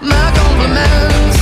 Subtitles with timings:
[0.00, 1.37] My compliments.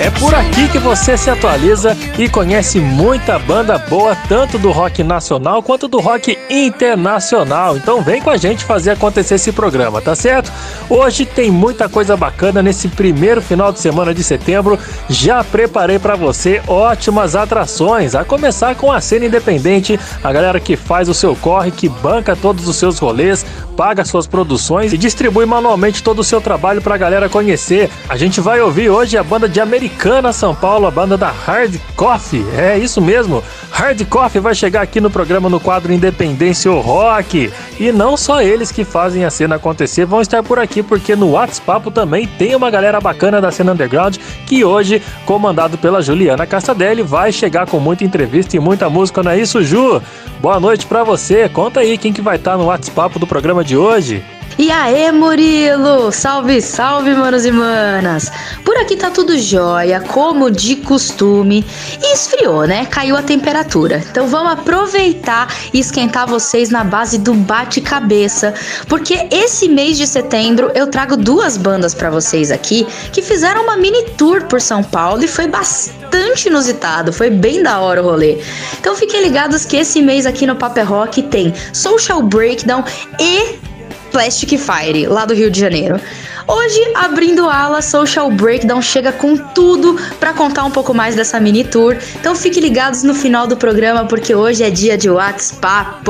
[0.00, 5.04] É por aqui que você se atualiza e conhece muita banda boa, tanto do rock
[5.04, 7.76] nacional quanto do rock internacional.
[7.76, 10.50] Então vem com a gente fazer acontecer esse programa, tá certo?
[10.88, 14.78] Hoje tem muita coisa bacana nesse primeiro final de semana de setembro.
[15.06, 20.76] Já preparei para você ótimas atrações, a começar com a cena independente, a galera que
[20.76, 23.44] faz o seu corre, que banca todos os seus rolês,
[23.76, 27.90] paga suas produções e distribui manualmente todo o seu trabalho para a galera conhecer.
[28.08, 31.30] A gente vai ouvir hoje a banda de Americana Americana São Paulo, a banda da
[31.30, 32.46] Hard Coffee.
[32.56, 33.42] É isso mesmo.
[33.70, 37.52] Hard Coffee vai chegar aqui no programa no quadro Independência Rock.
[37.78, 41.32] E não só eles que fazem a cena acontecer vão estar por aqui, porque no
[41.32, 47.02] WhatsApp também tem uma galera bacana da cena underground que hoje, comandado pela Juliana Castadelli,
[47.02, 50.00] vai chegar com muita entrevista e muita música, não é isso, Ju?
[50.40, 51.48] Boa noite para você.
[51.48, 54.24] Conta aí quem que vai estar no WhatsApp do programa de hoje.
[54.58, 56.12] E aê, Murilo!
[56.12, 58.30] Salve, salve, manos e manas!
[58.64, 61.64] Por aqui tá tudo jóia, como de costume.
[62.02, 62.84] E esfriou, né?
[62.86, 64.04] Caiu a temperatura.
[64.10, 68.54] Então vamos aproveitar e esquentar vocês na base do bate-cabeça,
[68.88, 73.76] porque esse mês de setembro eu trago duas bandas para vocês aqui que fizeram uma
[73.76, 78.38] mini tour por São Paulo e foi bastante inusitado, foi bem da hora o rolê.
[78.78, 82.84] Então fiquem ligados que esse mês aqui no Paper Rock tem Social Breakdown
[83.18, 83.69] e
[84.10, 86.00] Plastic Fire, lá do Rio de Janeiro.
[86.46, 91.64] Hoje, abrindo ala, Social Breakdown chega com tudo para contar um pouco mais dessa mini
[91.64, 91.96] tour.
[92.18, 96.00] Então fiquem ligados no final do programa porque hoje é dia de WhatsApp.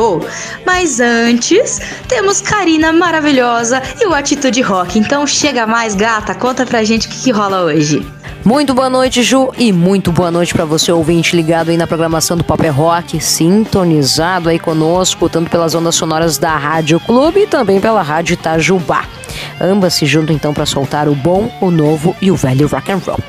[0.64, 4.98] Mas antes, temos Karina maravilhosa e o Atitude Rock.
[4.98, 8.06] Então chega mais, gata, conta pra gente o que, que rola hoje.
[8.42, 12.38] Muito boa noite, Ju, e muito boa noite para você, ouvinte ligado aí na programação
[12.38, 17.80] do Pop Rock, sintonizado aí conosco, tanto pelas ondas sonoras da Rádio Clube e também
[17.80, 19.04] pela Rádio Itajubá.
[19.60, 23.00] Ambas se juntam então para soltar o bom, o novo e o velho rock and
[23.04, 23.20] roll.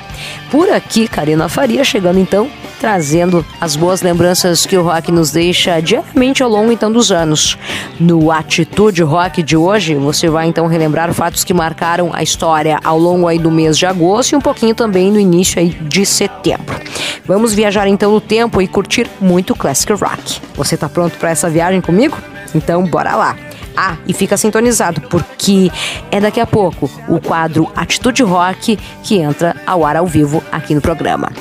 [0.50, 2.50] Por aqui, Karina Faria chegando então
[2.81, 7.56] trazendo as boas lembranças que o rock nos deixa diariamente ao longo então dos anos.
[8.00, 12.97] No Atitude Rock de hoje, você vai então relembrar fatos que marcaram a história ao
[12.97, 16.75] longo aí do mês de agosto e um pouquinho também no início aí de setembro.
[17.23, 20.41] Vamos viajar então no tempo e curtir muito classic rock.
[20.56, 22.18] Você está pronto para essa viagem comigo?
[22.56, 23.38] Então bora lá.
[23.75, 25.71] Ah, e fica sintonizado, porque
[26.12, 30.75] é daqui a pouco o quadro Atitude Rock que entra ao ar ao vivo aqui
[30.75, 31.31] no programa.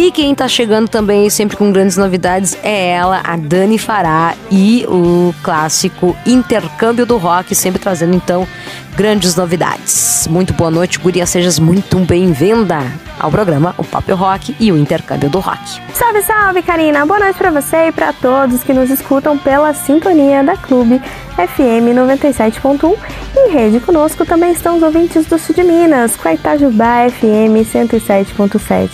[0.00, 4.86] E quem tá chegando também, sempre com grandes novidades, é ela, a Dani Fará, e
[4.86, 8.46] o clássico Intercâmbio do Rock, sempre trazendo então
[8.94, 10.28] grandes novidades.
[10.30, 12.78] Muito boa noite, Guria, sejas muito bem-vinda
[13.18, 15.80] ao programa O Pop Rock e o Intercâmbio do Rock.
[15.92, 17.04] Salve, salve, Karina!
[17.04, 21.02] Boa noite para você e para todos que nos escutam pela sintonia da Clube
[21.34, 22.96] FM 97.1
[23.36, 27.66] em rede conosco também estão os ouvintes do Sul de Minas, com a Itajubá FM
[27.66, 28.90] 107.7.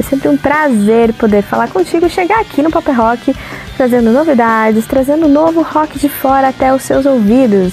[0.00, 3.34] sempre um prazer poder falar contigo, chegar aqui no Pop Rock,
[3.76, 7.72] trazendo novidades, trazendo novo rock de fora até os seus ouvidos.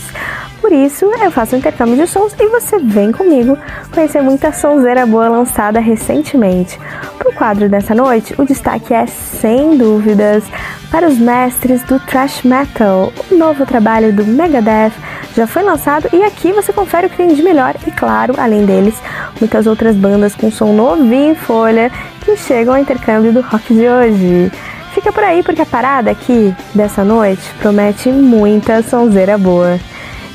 [0.62, 3.58] Por isso, eu faço um intercâmbio de sons e você vem comigo
[3.94, 6.78] conhecer muita sonzeira boa lançada recentemente.
[7.18, 10.44] Para o quadro dessa noite, o destaque é, sem dúvidas,
[10.92, 13.14] para os mestres do thrash metal.
[13.32, 14.92] O novo trabalho do Megadeth
[15.36, 18.66] já foi lançado e aqui você confere o que tem de melhor e, claro, além
[18.66, 18.96] deles,
[19.40, 21.92] muitas outras bandas com som novinho em folha
[22.26, 24.52] que chegam ao intercâmbio do rock de hoje.
[24.94, 29.80] Fica por aí porque a parada aqui dessa noite promete muita sonzeira boa.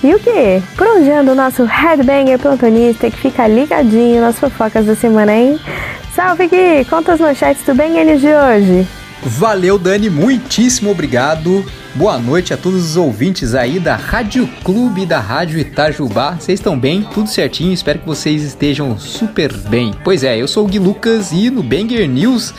[0.05, 0.63] E o que?
[0.77, 5.59] Por o nosso headbanger plantonista que fica ligadinho nas fofocas da semana, hein?
[6.15, 6.85] Salve Gui!
[6.91, 8.87] Conta as manchetes do Bang News de hoje.
[9.23, 11.65] Valeu, Dani, muitíssimo obrigado.
[11.95, 16.33] Boa noite a todos os ouvintes aí da Rádio Clube da Rádio Itajubá.
[16.33, 17.01] Vocês estão bem?
[17.15, 17.73] Tudo certinho?
[17.73, 19.95] Espero que vocês estejam super bem.
[20.05, 22.53] Pois é, eu sou o Gui Lucas e no Banger News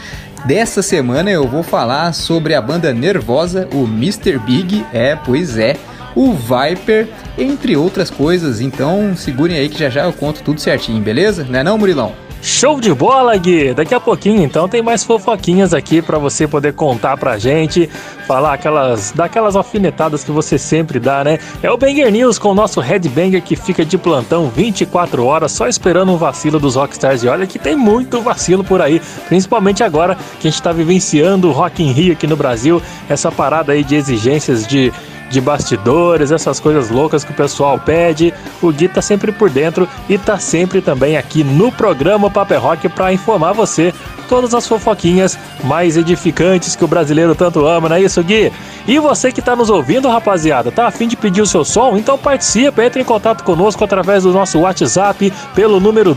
[0.45, 4.39] dessa semana eu vou falar sobre a banda nervosa, o Mr.
[4.39, 4.83] Big.
[4.91, 5.75] É, pois é
[6.15, 7.07] o Viper,
[7.38, 8.62] entre outras coisas.
[8.62, 11.45] Então segurem aí que já já eu conto tudo certinho, beleza?
[11.50, 12.25] Não é não, Murilão?
[12.45, 13.73] Show de bola, Gui!
[13.73, 17.89] Daqui a pouquinho, então, tem mais fofoquinhas aqui para você poder contar pra gente,
[18.27, 21.39] falar aquelas, daquelas alfinetadas que você sempre dá, né?
[21.63, 25.67] É o Banger News com o nosso Headbanger que fica de plantão 24 horas só
[25.67, 27.23] esperando um vacilo dos Rockstars.
[27.23, 31.50] E olha que tem muito vacilo por aí, principalmente agora que a gente tá vivenciando
[31.50, 32.79] o Rock in Rio aqui no Brasil,
[33.09, 34.94] essa parada aí de exigências de
[35.30, 38.33] de bastidores, essas coisas loucas que o pessoal pede.
[38.62, 42.89] O Gui tá sempre por dentro e tá sempre também aqui no programa Paper Rock
[42.89, 43.94] para informar você
[44.25, 48.51] todas as fofoquinhas mais edificantes que o brasileiro tanto ama, não é isso, Gui?
[48.88, 51.98] E você que está nos ouvindo, rapaziada, tá afim de pedir o seu som?
[51.98, 56.16] Então participe, entre em contato conosco através do nosso WhatsApp pelo número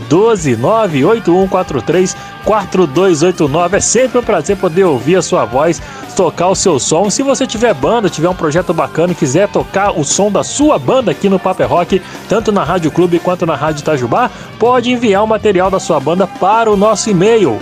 [2.47, 3.73] 12981434289.
[3.73, 5.81] É sempre um prazer poder ouvir a sua voz,
[6.15, 7.09] tocar o seu som.
[7.09, 10.77] Se você tiver banda, tiver um projeto bacana e quiser tocar o som da sua
[10.77, 14.29] banda aqui no Paper Rock, tanto na Rádio Clube quanto na Rádio Itajubá,
[14.59, 17.59] pode enviar o material da sua banda para o nosso e-mail,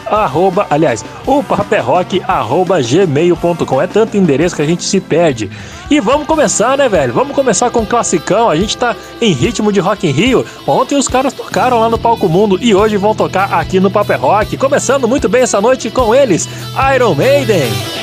[0.70, 3.82] aliás, o paperrock, arroba gmail.com.
[3.82, 5.50] É tanto endereço que a gente se perde.
[5.90, 7.14] E vamos começar, né, velho?
[7.14, 8.50] Vamos começar com um classicão.
[8.50, 10.46] A gente tá em ritmo de Rock in Rio.
[10.66, 14.20] Ontem os caras tocaram lá no Palco Mundo e hoje vão tocar aqui no Paper
[14.20, 14.58] Rock.
[14.58, 16.48] Começando muito bem essa noite com eles,
[16.94, 17.97] Iron Maiden.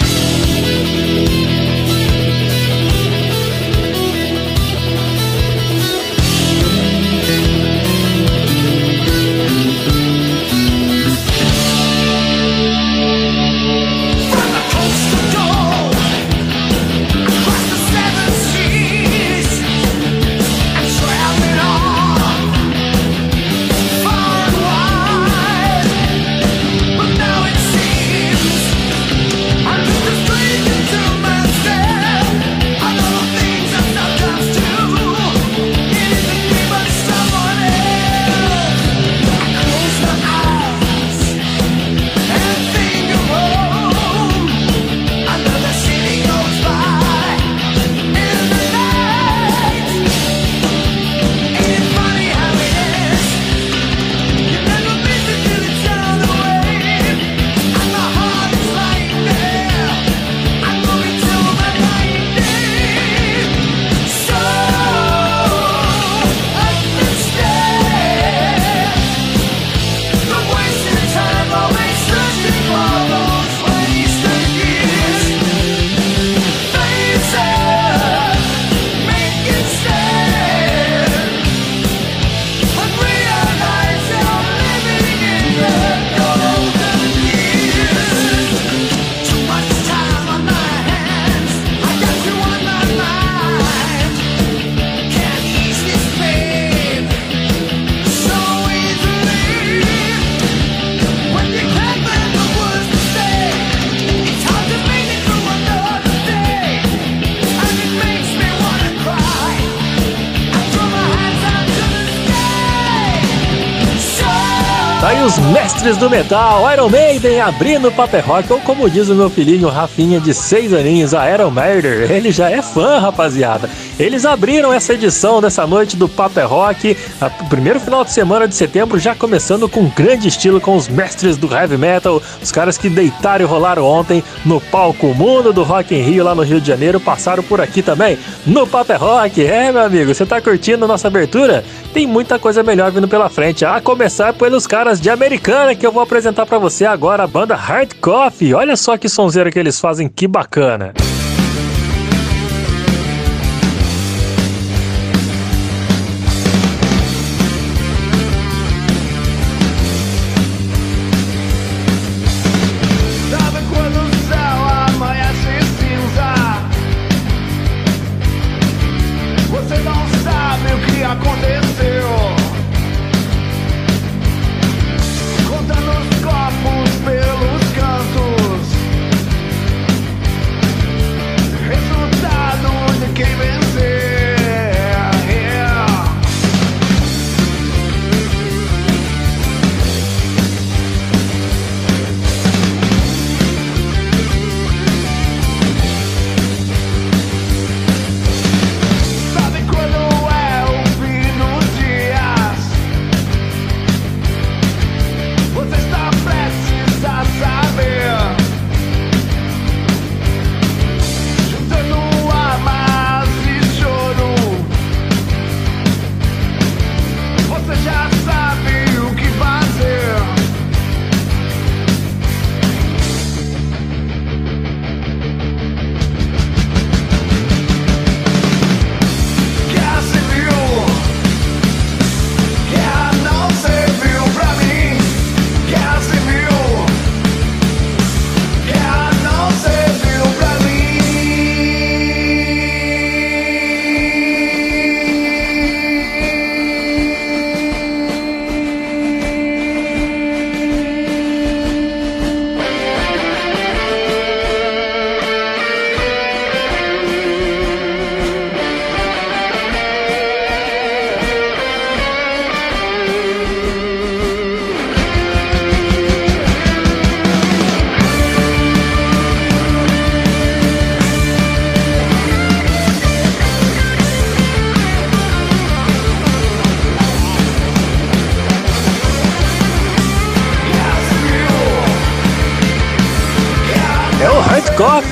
[115.97, 120.21] Do metal, Iron Maiden abrindo o Paper Rock, ou como diz o meu filhinho Rafinha
[120.21, 123.69] de 6 aninhos, a Iron Murder, ele já é fã, rapaziada.
[123.99, 126.97] Eles abriram essa edição dessa noite do Paper é Rock,
[127.41, 131.37] o primeiro final de semana de setembro, já começando com grande estilo com os mestres
[131.37, 135.95] do heavy metal, os caras que deitaram e rolaram ontem no palco Mundo do Rock
[135.95, 139.47] em Rio, lá no Rio de Janeiro, passaram por aqui também no Paper é Rock.
[139.47, 141.65] É, meu amigo, você tá curtindo a nossa abertura?
[141.93, 145.93] Tem muita coisa melhor vindo pela frente, a começar pelos caras de Americana que eu
[145.93, 148.55] vou apresentar para você agora, a banda Hard Coffee.
[148.55, 150.93] Olha só que sonzeira que eles fazem, que bacana.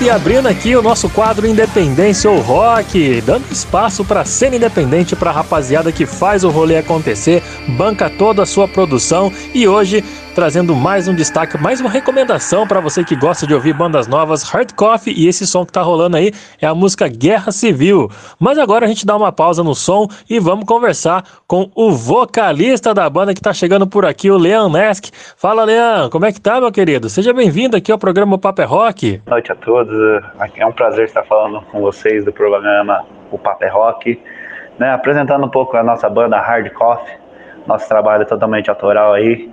[0.02, 5.30] E abrindo aqui o nosso quadro Independência ou Rock, dando espaço para cena independente para
[5.30, 9.32] a rapaziada que faz o rolê acontecer, banca toda a sua produção.
[9.54, 10.02] E hoje
[10.34, 14.42] trazendo mais um destaque, mais uma recomendação para você que gosta de ouvir bandas novas,
[14.42, 18.08] Hard Coffee, e esse som que tá rolando aí é a música Guerra Civil.
[18.40, 22.94] Mas agora a gente dá uma pausa no som e vamos conversar com o vocalista
[22.94, 25.10] da banda que tá chegando por aqui, o Leon Nesk.
[25.36, 27.10] Fala, Leon, como é que tá, meu querido?
[27.10, 29.18] Seja bem-vindo aqui ao programa Paper é Rock.
[29.26, 29.94] Boa noite a todos.
[30.56, 34.22] É um prazer estar falando com vocês do programa O Paper é Rock,
[34.78, 37.16] né, apresentando um pouco a nossa banda Hard Coffee,
[37.66, 39.52] nosso trabalho totalmente autoral aí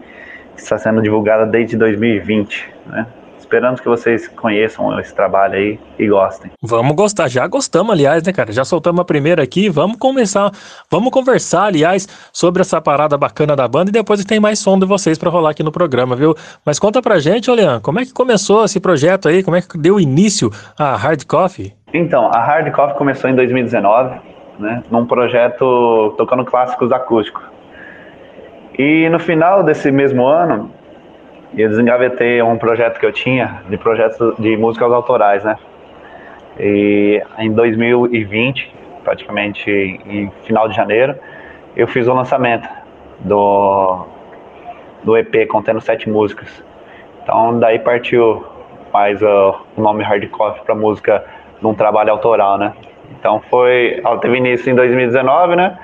[0.64, 3.06] está sendo divulgada desde 2020, né?
[3.50, 6.52] Esperamos que vocês conheçam esse trabalho aí e gostem.
[6.62, 8.52] Vamos gostar, já gostamos, aliás, né, cara?
[8.52, 10.52] Já soltamos a primeira aqui, vamos começar,
[10.88, 14.86] vamos conversar, aliás, sobre essa parada bacana da banda e depois tem mais som de
[14.86, 16.36] vocês para rolar aqui no programa, viu?
[16.64, 19.42] Mas conta pra gente, Olean, como é que começou esse projeto aí?
[19.42, 21.74] Como é que deu início a Hard Coffee?
[21.92, 24.16] Então, a Hard Coffee começou em 2019,
[24.60, 27.59] né, num projeto tocando clássicos acústicos.
[28.80, 30.72] E no final desse mesmo ano,
[31.54, 35.58] eu desengavetei um projeto que eu tinha de projetos de músicas autorais, né?
[36.58, 41.14] E em 2020, praticamente em final de janeiro,
[41.76, 42.70] eu fiz o lançamento
[43.20, 44.06] do,
[45.04, 46.64] do EP contendo sete músicas.
[47.22, 48.46] Então daí partiu
[48.94, 51.26] mais uh, o nome Hardcore para música
[51.62, 52.72] num trabalho autoral, né?
[53.20, 55.78] Então foi, teve início em 2019, né?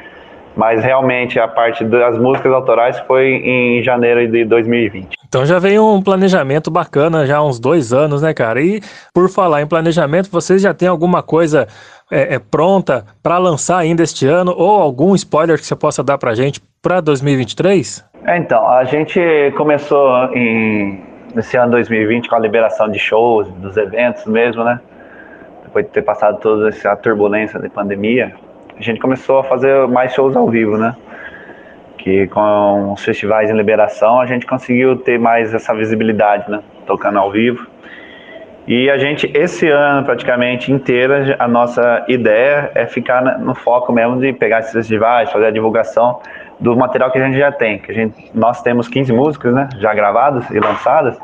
[0.56, 5.16] Mas realmente a parte das músicas autorais foi em janeiro de 2020.
[5.28, 8.62] Então já veio um planejamento bacana já há uns dois anos, né, cara?
[8.62, 8.82] E
[9.14, 11.68] por falar em planejamento, vocês já têm alguma coisa
[12.10, 16.18] é, é pronta para lançar ainda este ano ou algum spoiler que você possa dar
[16.18, 18.06] para gente para 2023?
[18.26, 19.20] É, então, a gente
[19.58, 24.80] começou em, nesse ano 2020 com a liberação de shows, dos eventos mesmo, né?
[25.64, 28.34] Depois de ter passado toda essa turbulência da pandemia,
[28.77, 30.96] a gente começou a fazer mais shows ao vivo, né?
[31.98, 36.62] Que com os festivais em liberação a gente conseguiu ter mais essa visibilidade, né?
[36.86, 37.65] Tocando ao vivo.
[38.67, 44.20] E a gente, esse ano praticamente inteiro, a nossa ideia é ficar no foco mesmo
[44.20, 46.20] de pegar esses festivais, fazer a divulgação
[46.60, 47.77] do material que a gente já tem.
[47.77, 51.15] Que a gente, nós temos 15 músicas, né, já gravadas e lançadas.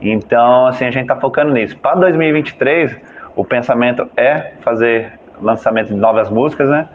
[0.00, 1.76] Então, assim, a gente está focando nisso.
[1.78, 2.96] Para 2023,
[3.34, 6.88] o pensamento é fazer lançamento de novas músicas, né,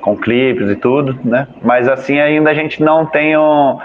[0.00, 1.46] com clipes e tudo, né.
[1.62, 3.78] Mas assim, ainda a gente não tem um,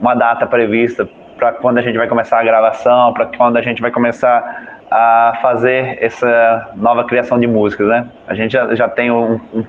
[0.00, 3.80] uma data prevista para quando a gente vai começar a gravação, para quando a gente
[3.80, 8.06] vai começar a fazer essa nova criação de músicas, né?
[8.26, 9.64] A gente já, já tem um, um,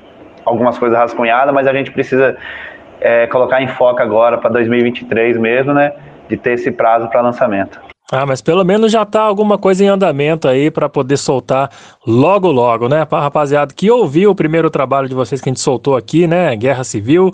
[0.45, 2.37] algumas coisas rascunhadas, mas a gente precisa
[2.99, 5.93] é, colocar em foco agora para 2023 mesmo, né?
[6.27, 7.79] De ter esse prazo para lançamento.
[8.11, 11.69] Ah, mas pelo menos já tá alguma coisa em andamento aí para poder soltar
[12.07, 13.05] logo logo, né?
[13.09, 16.55] Rapaziada que ouviu o primeiro trabalho de vocês que a gente soltou aqui, né?
[16.55, 17.31] Guerra Civil,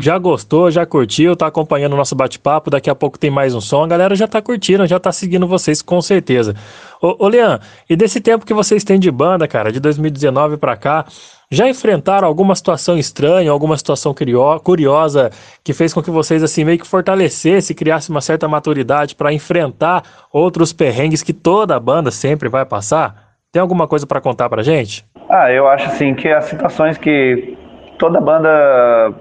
[0.00, 3.60] já gostou, já curtiu, tá acompanhando o nosso bate-papo, daqui a pouco tem mais um
[3.60, 6.56] som, a galera já tá curtindo, já tá seguindo vocês com certeza.
[7.00, 10.76] Ô, ô Leandro, e desse tempo que vocês têm de banda, cara, de 2019 para
[10.76, 11.04] cá,
[11.50, 14.14] já enfrentaram alguma situação estranha, alguma situação
[14.62, 15.30] curiosa
[15.62, 20.02] que fez com que vocês assim meio que fortalecesse, criasse uma certa maturidade para enfrentar
[20.32, 23.26] outros perrengues que toda banda sempre vai passar?
[23.52, 25.04] Tem alguma coisa para contar pra gente?
[25.28, 27.56] Ah, eu acho assim que as situações que
[27.98, 29.12] toda banda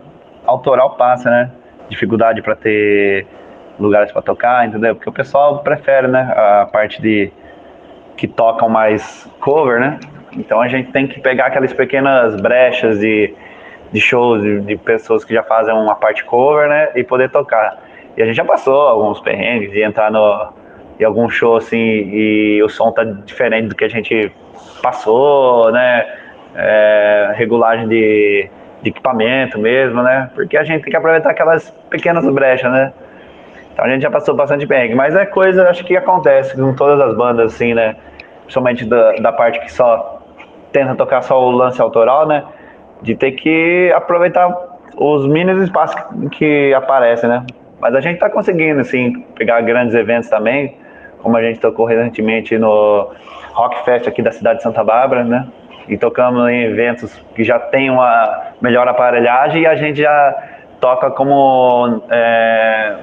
[0.46, 1.52] autoral passa, né?
[1.90, 3.28] Dificuldade para ter
[3.80, 4.96] lugares para tocar, entendeu?
[4.96, 7.32] Porque o pessoal prefere, né, a parte de
[8.18, 10.00] que tocam mais cover, né?
[10.36, 13.34] Então a gente tem que pegar aquelas pequenas brechas de,
[13.92, 16.90] de shows, de, de pessoas que já fazem uma parte cover, né?
[16.96, 17.78] E poder tocar.
[18.18, 20.54] E a gente já passou alguns perrengues de entrar no,
[21.00, 24.32] em algum show assim e o som tá diferente do que a gente
[24.82, 26.06] passou, né?
[26.56, 28.50] É, regulagem de,
[28.82, 30.30] de, equipamento mesmo, né?
[30.34, 32.94] Porque a gente tem que aproveitar aquelas pequenas brechas, né?
[33.74, 37.02] Então a gente já passou bastante perrengue, mas é coisa, acho que acontece com todas
[37.02, 37.98] as bandas, assim, né?
[38.44, 40.15] Principalmente da, da parte que só
[40.76, 42.44] tenta tocar só o lance autoral, né?
[43.02, 44.54] De ter que aproveitar
[44.98, 45.96] os mínimos espaços
[46.32, 47.46] que, aparecem, né?
[47.80, 50.76] Mas a gente tá conseguindo, assim, pegar grandes eventos também,
[51.22, 53.10] como a gente tocou recentemente no
[53.54, 55.48] Rock Fest aqui da cidade de Santa Bárbara, né?
[55.88, 60.36] E tocamos em eventos que já tem uma melhor aparelhagem e a gente já
[60.82, 62.96] toca como é,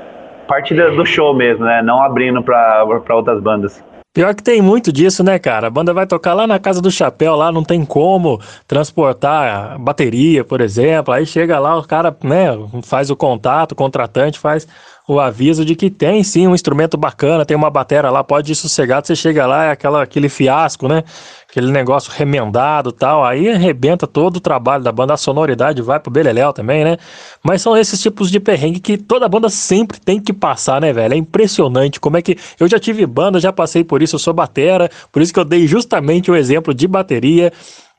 [0.47, 1.81] parte do show mesmo, né?
[1.81, 3.83] Não abrindo para outras bandas.
[4.15, 5.69] Pior que tem muito disso, né, cara?
[5.69, 8.39] A banda vai tocar lá na casa do chapéu, lá não tem como
[8.69, 11.15] transportar bateria, por exemplo.
[11.15, 12.49] Aí chega lá, o cara, né,
[12.83, 14.69] faz o contato, o contratante faz
[15.09, 18.55] o aviso de que tem sim um instrumento bacana, tem uma bateria lá, pode ir
[18.55, 21.03] sossegado, você chega lá, é aquela, aquele fiasco, né?
[21.51, 26.11] Aquele negócio remendado tal, aí arrebenta todo o trabalho da banda, a sonoridade vai pro
[26.11, 26.97] Beleléu também, né?
[27.43, 31.15] Mas são esses tipos de perrengue que toda banda sempre tem que passar, né, velho?
[31.15, 32.39] É impressionante como é que.
[32.59, 35.45] Eu já tive banda, já passei por isso, eu sou batera, por isso que eu
[35.45, 37.53] dei justamente o exemplo de bateria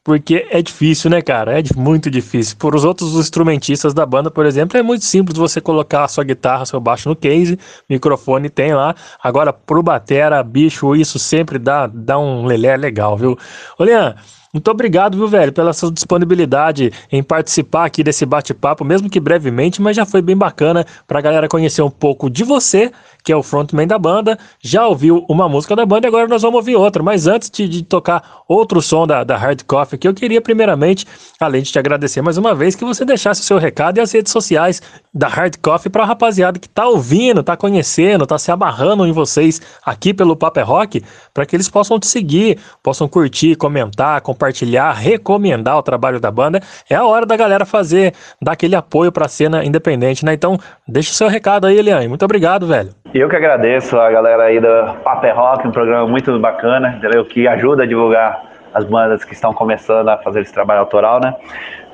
[0.04, 1.60] porque é difícil, né, cara?
[1.60, 2.58] É muito difícil.
[2.58, 6.24] Por os outros instrumentistas da banda, por exemplo, é muito simples você colocar a sua
[6.24, 7.58] guitarra, seu baixo no case,
[7.90, 8.96] microfone tem lá.
[9.24, 13.38] Agora, pro batera, bicho, isso sempre dá, dá um lelé legal, viu?
[13.80, 14.20] Ô, Leandro,
[14.54, 19.82] muito obrigado, viu, velho, pela sua disponibilidade em participar aqui desse bate-papo, mesmo que brevemente,
[19.82, 22.92] mas já foi bem bacana para a galera conhecer um pouco de você,
[23.24, 24.38] que é o frontman da banda.
[24.60, 27.04] Já ouviu uma música da banda e agora nós vamos ouvir outra.
[27.04, 31.06] Mas antes de, de tocar outro som da, da Hard Coffee, que eu queria primeiramente,
[31.40, 34.12] além de te agradecer mais uma vez, que você deixasse o seu recado e as
[34.12, 34.82] redes sociais
[35.14, 39.12] da Hard Coffee para a rapaziada que tá ouvindo, tá conhecendo, tá se abarrando em
[39.12, 44.22] vocês aqui pelo Paper é Rock, para que eles possam te seguir, possam curtir, comentar,
[44.22, 48.76] compartilhar compartilhar, recomendar o trabalho da banda, é a hora da galera fazer, dar aquele
[48.76, 50.34] apoio para a cena independente, né?
[50.34, 50.58] Então,
[50.88, 52.08] deixa o seu recado aí, Eliane.
[52.08, 52.94] Muito obrigado, velho.
[53.14, 54.68] Eu que agradeço a galera aí do
[55.04, 57.24] Paper Rock, um programa muito bacana, entendeu?
[57.24, 61.36] Que ajuda a divulgar as bandas que estão começando a fazer esse trabalho autoral, né?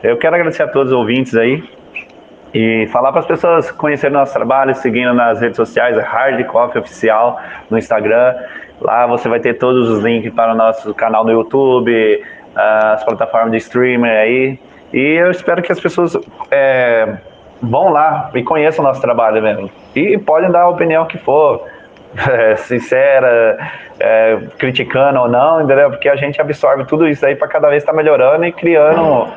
[0.01, 1.61] Eu quero agradecer a todos os ouvintes aí
[2.53, 7.37] e falar para as pessoas conhecerem nosso trabalho, seguindo nas redes sociais, Hard Coffee Oficial
[7.69, 8.35] no Instagram.
[8.79, 12.23] Lá você vai ter todos os links para o nosso canal no YouTube,
[12.55, 14.59] as plataformas de streaming aí.
[14.93, 16.17] E eu espero que as pessoas
[16.49, 17.17] é,
[17.61, 19.69] vão lá e conheçam o nosso trabalho mesmo.
[19.95, 21.65] E podem dar a opinião que for,
[22.29, 23.57] é, sincera,
[23.99, 25.89] é, criticando ou não, entendeu?
[25.89, 29.27] Porque a gente absorve tudo isso aí para cada vez estar tá melhorando e criando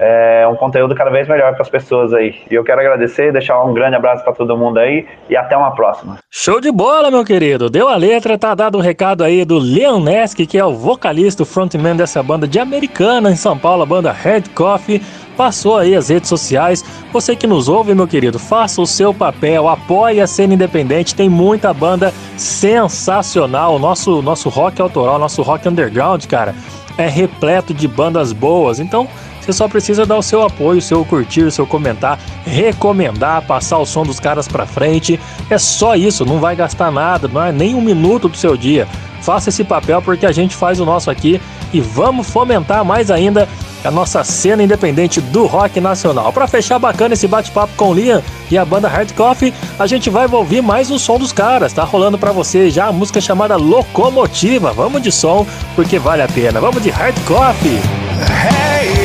[0.00, 2.34] é, um conteúdo cada vez melhor para as pessoas aí.
[2.50, 5.72] E eu quero agradecer, deixar um grande abraço para todo mundo aí e até uma
[5.72, 6.16] próxima.
[6.30, 7.68] Show de bola, meu querido.
[7.68, 11.42] Deu a letra, tá dado o recado aí do Leon Nesk, que é o vocalista,
[11.42, 15.02] o frontman dessa banda de Americana em São Paulo, a banda Red Coffee.
[15.36, 16.84] Passou aí as redes sociais.
[17.12, 21.14] Você que nos ouve, meu querido, faça o seu papel, apoie a cena independente.
[21.14, 23.78] Tem muita banda sensacional.
[23.78, 26.54] Nosso, nosso rock autoral, nosso rock underground, cara,
[26.96, 28.78] é repleto de bandas boas.
[28.78, 29.08] Então,
[29.50, 33.78] você só precisa dar o seu apoio, o seu curtir, o seu comentar, recomendar, passar
[33.78, 35.18] o som dos caras pra frente.
[35.48, 38.86] É só isso, não vai gastar nada, não é nem um minuto do seu dia.
[39.20, 41.40] Faça esse papel porque a gente faz o nosso aqui
[41.72, 43.48] e vamos fomentar mais ainda
[43.84, 46.32] a nossa cena independente do rock nacional.
[46.32, 50.08] Para fechar bacana esse bate-papo com o Liam e a banda Hard Coffee, a gente
[50.10, 51.72] vai ouvir mais o som dos caras.
[51.72, 54.72] Tá rolando para você já a música chamada Locomotiva.
[54.72, 56.60] Vamos de som porque vale a pena.
[56.60, 57.80] Vamos de Hard Coffee.
[58.20, 58.99] Hey,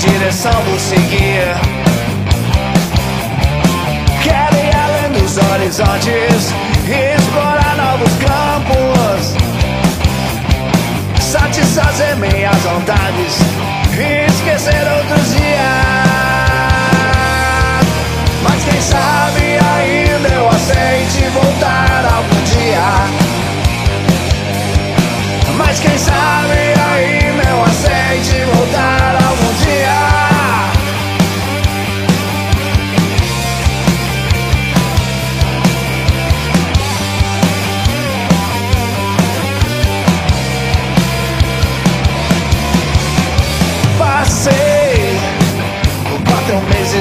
[0.00, 1.80] direção vou seguir.
[5.30, 6.52] os horizontes
[6.88, 9.36] e explorar novos campos.
[11.20, 13.38] Satisfazer minhas vontades
[13.92, 16.20] e esquecer outros dias.
[18.42, 22.90] Mas quem sabe ainda eu aceite voltar algum dia.
[25.56, 26.49] Mas quem sabe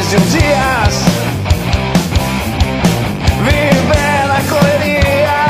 [0.09, 1.03] de um dias.
[3.43, 5.45] Viver na correria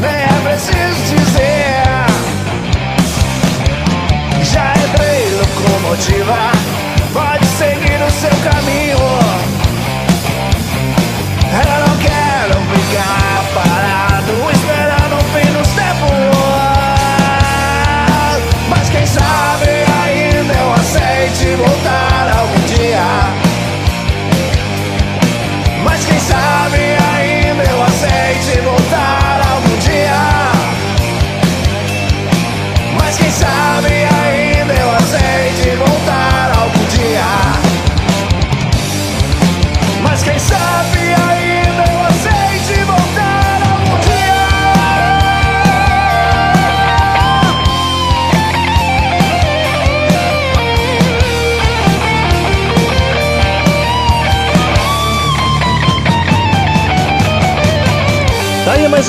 [0.00, 1.84] Nem é preciso dizer.
[4.42, 6.40] Já entrei locomotiva
[7.12, 9.29] Pode seguir o seu caminho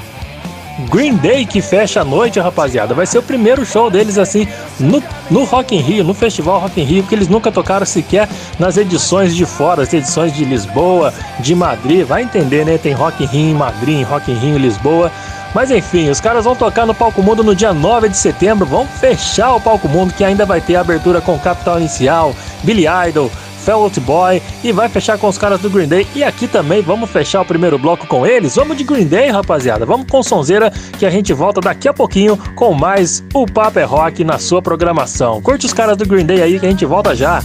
[0.90, 2.94] Green Day que fecha a noite, rapaziada.
[2.94, 4.46] Vai ser o primeiro show deles assim
[4.78, 8.28] no, no Rock in Rio, no Festival Rock in Rio, que eles nunca tocaram sequer
[8.58, 12.06] nas edições de fora, as edições de Lisboa, de Madrid.
[12.06, 12.78] Vai entender, né?
[12.78, 15.10] Tem Rock in Rio em Madrid, Rock in Rio em Lisboa.
[15.56, 18.86] Mas enfim, os caras vão tocar no Palco Mundo no dia 9 de setembro, vão
[18.86, 23.32] fechar o Palco Mundo que ainda vai ter abertura com Capital Inicial, Billy Idol,
[23.66, 26.06] Out Boy e vai fechar com os caras do Green Day.
[26.14, 28.54] E aqui também vamos fechar o primeiro bloco com eles.
[28.56, 29.86] Vamos de Green Day, rapaziada.
[29.86, 33.84] Vamos com Sonzeira que a gente volta daqui a pouquinho com mais o Papo é
[33.84, 35.40] Rock na sua programação.
[35.40, 37.42] Curte os caras do Green Day aí que a gente volta já.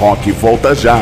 [0.00, 0.98] Rock volta já.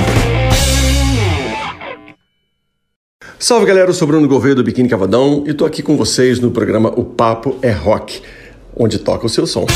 [3.39, 6.51] Salve galera, eu sou Bruno Gouveia do Biquíni Cavadão e tô aqui com vocês no
[6.51, 8.21] programa O Papo é Rock,
[8.77, 9.67] onde toca o seu som.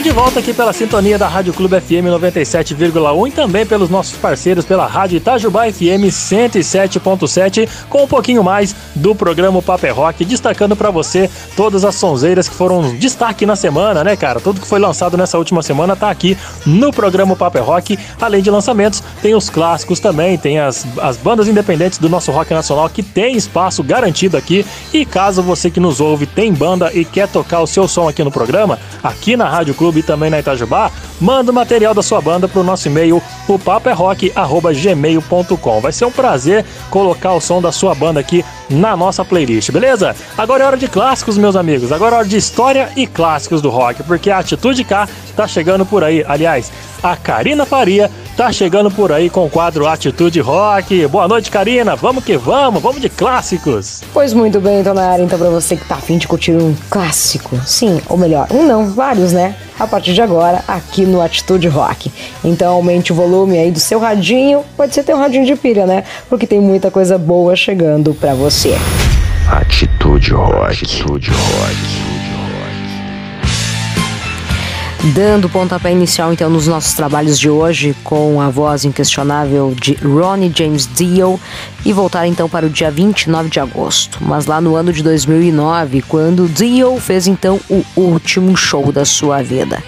[0.00, 4.16] Estamos de volta aqui pela sintonia da Rádio Clube FM 97,1 e também pelos nossos
[4.16, 10.74] parceiros pela Rádio Itajubá FM 107.7 com um pouquinho mais do programa Paper Rock, destacando
[10.74, 14.40] para você todas as sonzeiras que foram destaque na semana, né, cara?
[14.40, 16.34] Tudo que foi lançado nessa última semana tá aqui
[16.64, 17.98] no programa Paper Rock.
[18.18, 22.54] Além de lançamentos, tem os clássicos também, tem as, as bandas independentes do nosso rock
[22.54, 24.64] nacional que tem espaço garantido aqui.
[24.94, 28.24] E caso você que nos ouve tem banda e quer tocar o seu som aqui
[28.24, 32.20] no programa, aqui na Rádio Clube e também na Itajubá, manda o material da sua
[32.20, 35.80] banda para o nosso e-mail, o paperrock.gmail.com.
[35.80, 40.14] Vai ser um prazer colocar o som da sua banda aqui na nossa playlist, beleza?
[40.38, 41.90] Agora é hora de clássicos, meus amigos.
[41.92, 45.84] Agora é hora de história e clássicos do rock, porque a Atitude K tá chegando
[45.84, 46.24] por aí.
[46.26, 46.72] Aliás,
[47.02, 51.06] a Karina Faria tá chegando por aí com o quadro Atitude Rock.
[51.08, 51.94] Boa noite, Karina.
[51.94, 54.00] Vamos que vamos, vamos de clássicos.
[54.14, 57.60] Pois muito bem, dona Ara, então para você que tá afim de curtir um clássico,
[57.66, 59.56] sim, ou melhor, um não, vários, né?
[59.78, 62.10] A partir de agora, aqui no Atitude Rock.
[62.42, 65.84] Então aumente o volume aí do seu radinho, pode ser ter um radinho de pilha,
[65.84, 66.04] né?
[66.26, 68.74] Porque tem muita coisa boa chegando para você.
[69.50, 70.64] Atitude Rock.
[70.64, 71.99] Atitude Rock.
[75.02, 80.52] Dando pontapé inicial então nos nossos trabalhos de hoje com a voz inquestionável de Ronnie
[80.54, 81.40] James Dio
[81.86, 86.02] e voltar então para o dia 29 de agosto, mas lá no ano de 2009,
[86.02, 89.82] quando Dio fez então o último show da sua vida.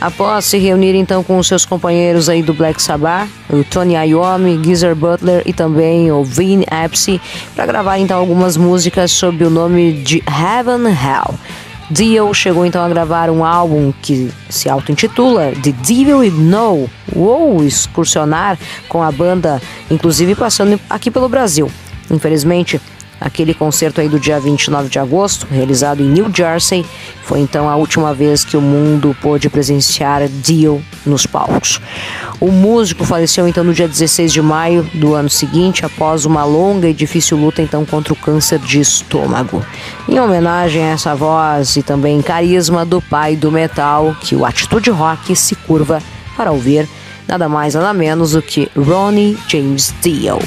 [0.00, 4.60] Após se reunir então com os seus companheiros aí do Black Sabbath, o Tony Iommi,
[4.62, 7.20] Geezer Butler e também o Vin Apsey,
[7.56, 11.34] para gravar então algumas músicas sob o nome de Heaven Hell.
[11.90, 17.62] Dio chegou então a gravar um álbum que se auto-intitula The Devil We Know, ou
[17.62, 21.70] excursionar com a banda, inclusive passando aqui pelo Brasil.
[22.10, 22.80] Infelizmente,
[23.20, 26.84] Aquele concerto aí do dia 29 de agosto, realizado em New Jersey,
[27.22, 31.80] foi então a última vez que o mundo pôde presenciar Dio nos palcos.
[32.40, 36.88] O músico faleceu então no dia 16 de maio do ano seguinte, após uma longa
[36.88, 39.64] e difícil luta então contra o câncer de estômago.
[40.08, 44.90] Em homenagem a essa voz e também carisma do pai do metal, que o Atitude
[44.90, 46.02] Rock se curva
[46.36, 46.88] para ouvir
[47.26, 50.38] nada mais nada menos do que Ronnie James Dio.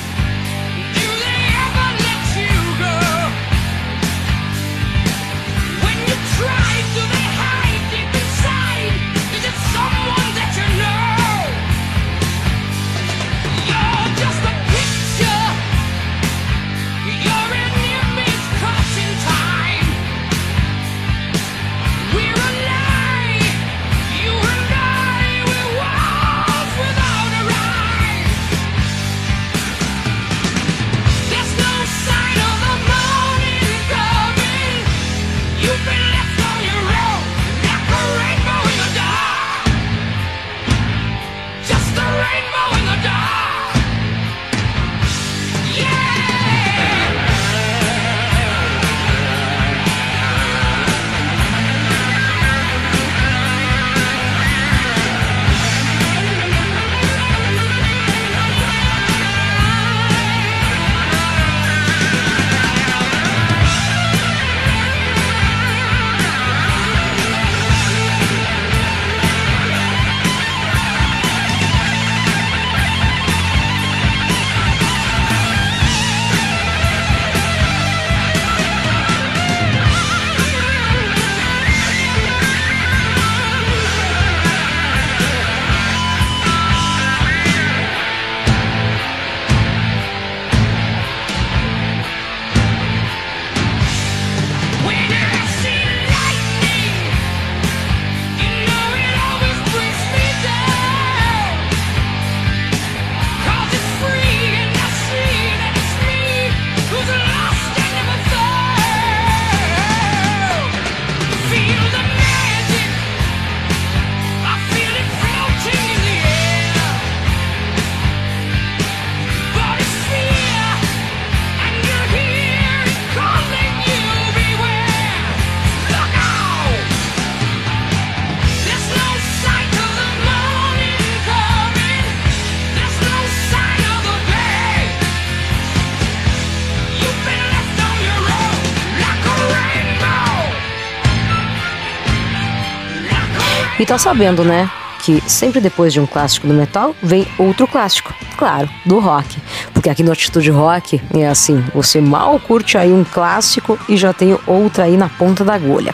[143.98, 144.70] Tá sabendo, né?
[145.00, 149.38] que sempre depois de um clássico do metal vem outro clássico, claro, do rock.
[149.74, 154.12] Porque aqui no Atitude Rock é assim, você mal curte aí um clássico e já
[154.12, 155.94] tem outra aí na ponta da agulha.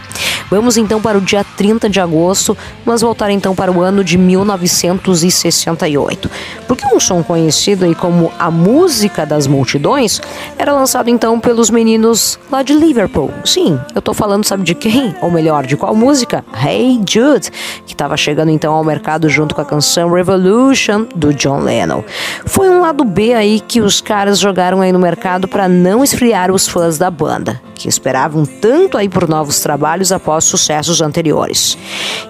[0.53, 4.19] Vamos então para o dia 30 de agosto, mas voltar então para o ano de
[4.19, 6.29] 1968.
[6.67, 10.21] Porque um som conhecido aí como a música das multidões
[10.55, 13.31] era lançado então pelos meninos lá de Liverpool.
[13.43, 15.15] Sim, eu tô falando, sabe de quem?
[15.21, 16.45] Ou melhor, de qual música?
[16.53, 17.49] Hey Jude,
[17.87, 22.03] que estava chegando então ao mercado junto com a canção Revolution do John Lennon.
[22.45, 26.51] Foi um lado B aí que os caras jogaram aí no mercado para não esfriar
[26.51, 31.77] os fãs da banda, que esperavam tanto aí por novos trabalhos após sucessos anteriores.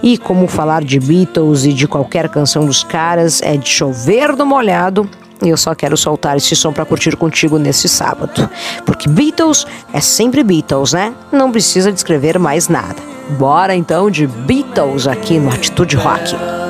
[0.02, 4.45] E como falar de Beatles e de qualquer canção dos caras é de chover no
[4.45, 5.10] molhado,
[5.41, 8.49] eu só quero soltar esse som para curtir contigo nesse sábado.
[8.86, 11.13] Porque Beatles é sempre Beatles, né?
[11.32, 12.95] Não precisa descrever mais nada.
[13.38, 16.62] Bora então de Beatles aqui no Atitude Rock.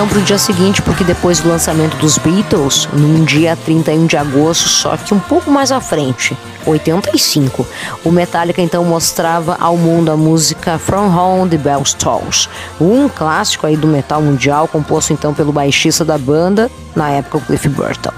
[0.00, 4.16] Então para o dia seguinte, porque depois do lançamento dos Beatles, num dia 31 de
[4.16, 6.34] agosto, só que um pouco mais à frente,
[6.64, 7.66] 85,
[8.02, 12.48] o Metallica então mostrava ao mundo a música From Home the Bells Tolls,
[12.80, 17.40] um clássico aí do metal mundial, composto então pelo baixista da banda, na época o
[17.42, 18.12] Cliff Burton.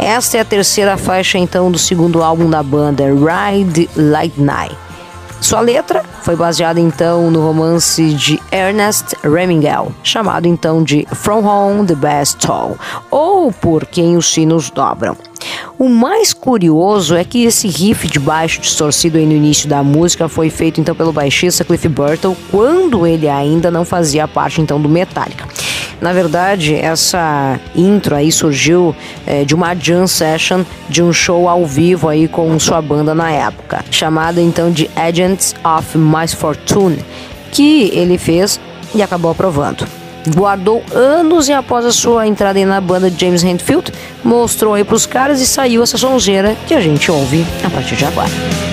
[0.00, 4.76] Esta é a terceira faixa então do segundo álbum da banda, Ride Like Night.
[5.42, 11.84] Sua letra foi baseada então no romance de Ernest Remingel, chamado então de From Home
[11.84, 12.78] the Best Toll,
[13.10, 15.16] ou Por Quem os Sinos Dobram.
[15.78, 20.28] O mais curioso é que esse riff de baixo distorcido aí no início da música
[20.28, 24.88] foi feito então pelo baixista Cliff Burton quando ele ainda não fazia parte então do
[24.88, 25.46] Metallica.
[26.00, 28.94] Na verdade, essa intro aí surgiu
[29.24, 33.30] é, de uma jam session de um show ao vivo aí com sua banda na
[33.30, 36.98] época, chamada então de Agents of Misfortune,
[37.52, 38.58] que ele fez
[38.92, 40.01] e acabou aprovando.
[40.34, 43.92] Guardou anos e após a sua entrada na banda de James Hetfield,
[44.22, 48.04] mostrou aí pros caras e saiu essa sonzeira que a gente ouve a partir de
[48.04, 48.71] agora.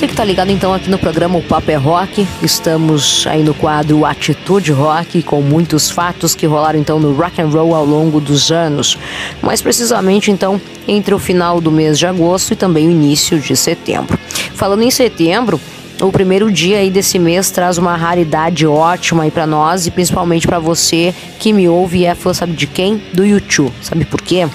[0.00, 3.52] Você que tá ligado então aqui no programa O Papo é Rock, estamos aí no
[3.52, 8.18] quadro Atitude Rock com muitos fatos que rolaram então no rock and roll ao longo
[8.18, 8.96] dos anos,
[9.42, 13.54] mais precisamente então entre o final do mês de agosto e também o início de
[13.54, 14.18] setembro.
[14.54, 15.60] Falando em setembro,
[16.00, 20.46] o primeiro dia aí desse mês traz uma raridade ótima aí para nós e principalmente
[20.46, 23.02] para você que me ouve e é fã, sabe de quem?
[23.12, 23.70] Do YouTube.
[23.82, 24.48] Sabe por quê?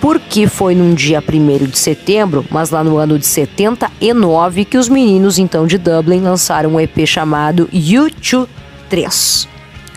[0.00, 4.88] Porque foi num dia 1 de setembro, mas lá no ano de 79, que os
[4.88, 8.48] meninos então de Dublin lançaram um EP chamado U2
[8.88, 9.48] 3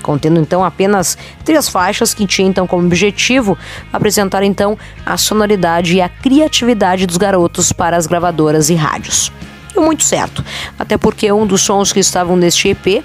[0.04, 3.58] contendo então apenas três faixas que tinha então como objetivo
[3.92, 9.32] apresentar então a sonoridade e a criatividade dos garotos para as gravadoras e rádios.
[9.74, 10.44] E muito certo,
[10.78, 13.02] até porque um dos sons que estavam neste EP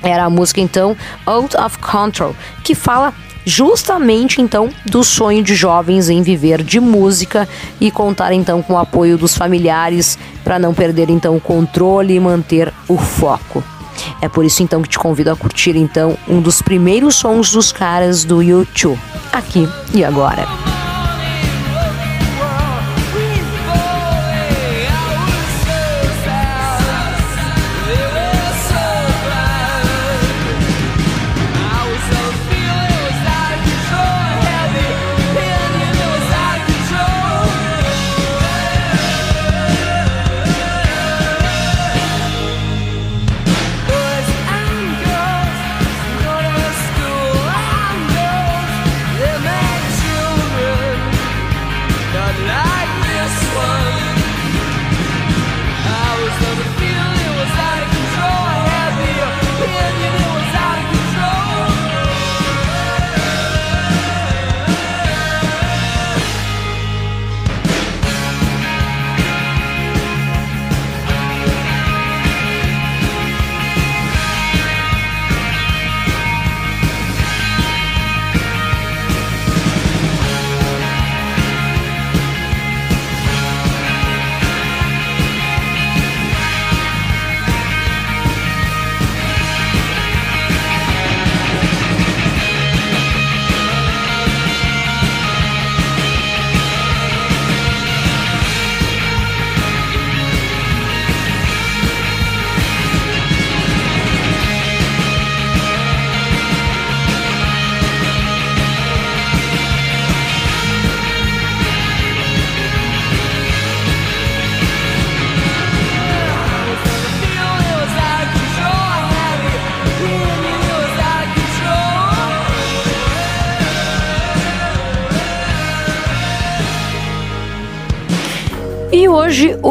[0.00, 3.12] era a música então Out of Control, que fala
[3.48, 7.48] justamente então do sonho de jovens em viver de música
[7.80, 12.20] e contar então com o apoio dos familiares para não perder então o controle e
[12.20, 13.64] manter o foco.
[14.20, 17.72] É por isso então que te convido a curtir então um dos primeiros sons dos
[17.72, 19.00] caras do YouTube,
[19.32, 20.77] aqui e agora.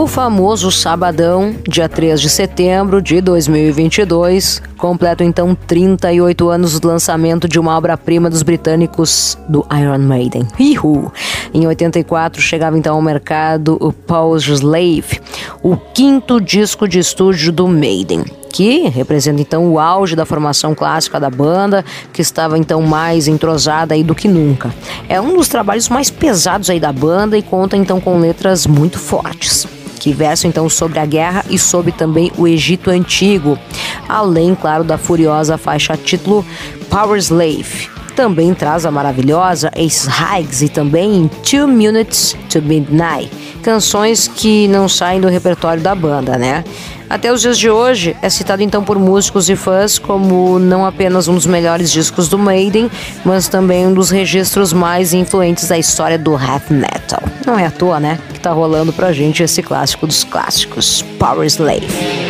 [0.08, 7.45] O famoso sabadão, dia 3 de setembro de 2022, completa então 38 anos do lançamento
[7.45, 10.47] de uma obra-prima dos britânicos do Iron Maiden.
[10.58, 11.12] Ihu!
[11.53, 15.20] Em 84 chegava então ao mercado o Pause Slave,
[15.62, 21.20] o quinto disco de estúdio do Maiden que representa então o auge da formação clássica
[21.20, 24.74] da banda, que estava então mais entrosada aí do que nunca.
[25.08, 28.98] É um dos trabalhos mais pesados aí da banda e conta então com letras muito
[29.00, 29.68] fortes
[29.98, 33.58] que versam então sobre a guerra e sobre também o Egito Antigo,
[34.08, 36.45] além, claro, da furiosa faixa título
[36.89, 37.97] Power Slave.
[38.18, 44.89] Também traz a maravilhosa Ace Hikes e também Two Minutes to Midnight, canções que não
[44.89, 46.63] saem do repertório da banda, né?
[47.07, 51.28] Até os dias de hoje, é citado então por músicos e fãs como não apenas
[51.28, 52.89] um dos melhores discos do Maiden,
[53.24, 57.22] mas também um dos registros mais influentes da história do heavy metal.
[57.45, 61.45] Não é à toa, né, que tá rolando pra gente esse clássico dos clássicos, Power
[61.45, 62.26] Slave.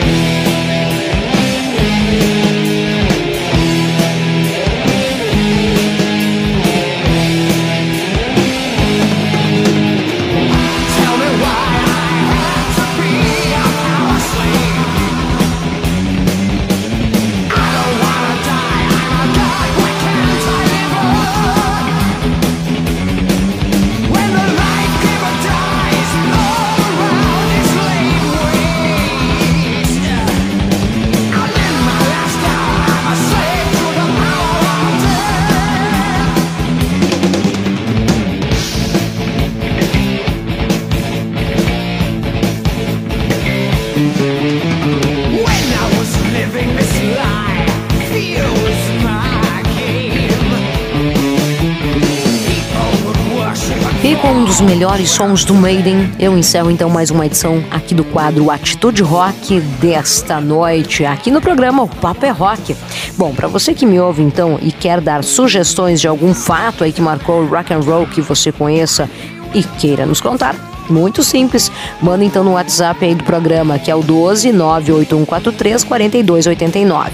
[54.58, 59.04] Dos melhores sons do Maiden, eu encerro então mais uma edição aqui do quadro Atitude
[59.04, 62.76] Rock desta noite, aqui no programa O Papo é Rock.
[63.16, 66.92] Bom, para você que me ouve então e quer dar sugestões de algum fato aí
[66.92, 69.08] que marcou o rock and roll que você conheça
[69.54, 70.56] e queira nos contar,
[70.90, 71.72] muito simples.
[72.02, 77.12] Manda então no WhatsApp aí do programa, que é o 12 98143 4289.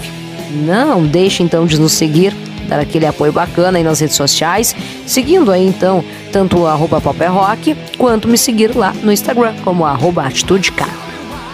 [0.64, 2.34] Não deixe então de nos seguir,
[2.64, 4.74] dar aquele apoio bacana aí nas redes sociais,
[5.06, 6.98] seguindo aí então tanto o arroba
[7.28, 10.86] Rock, quanto me seguir lá no Instagram como arroba Atitude K.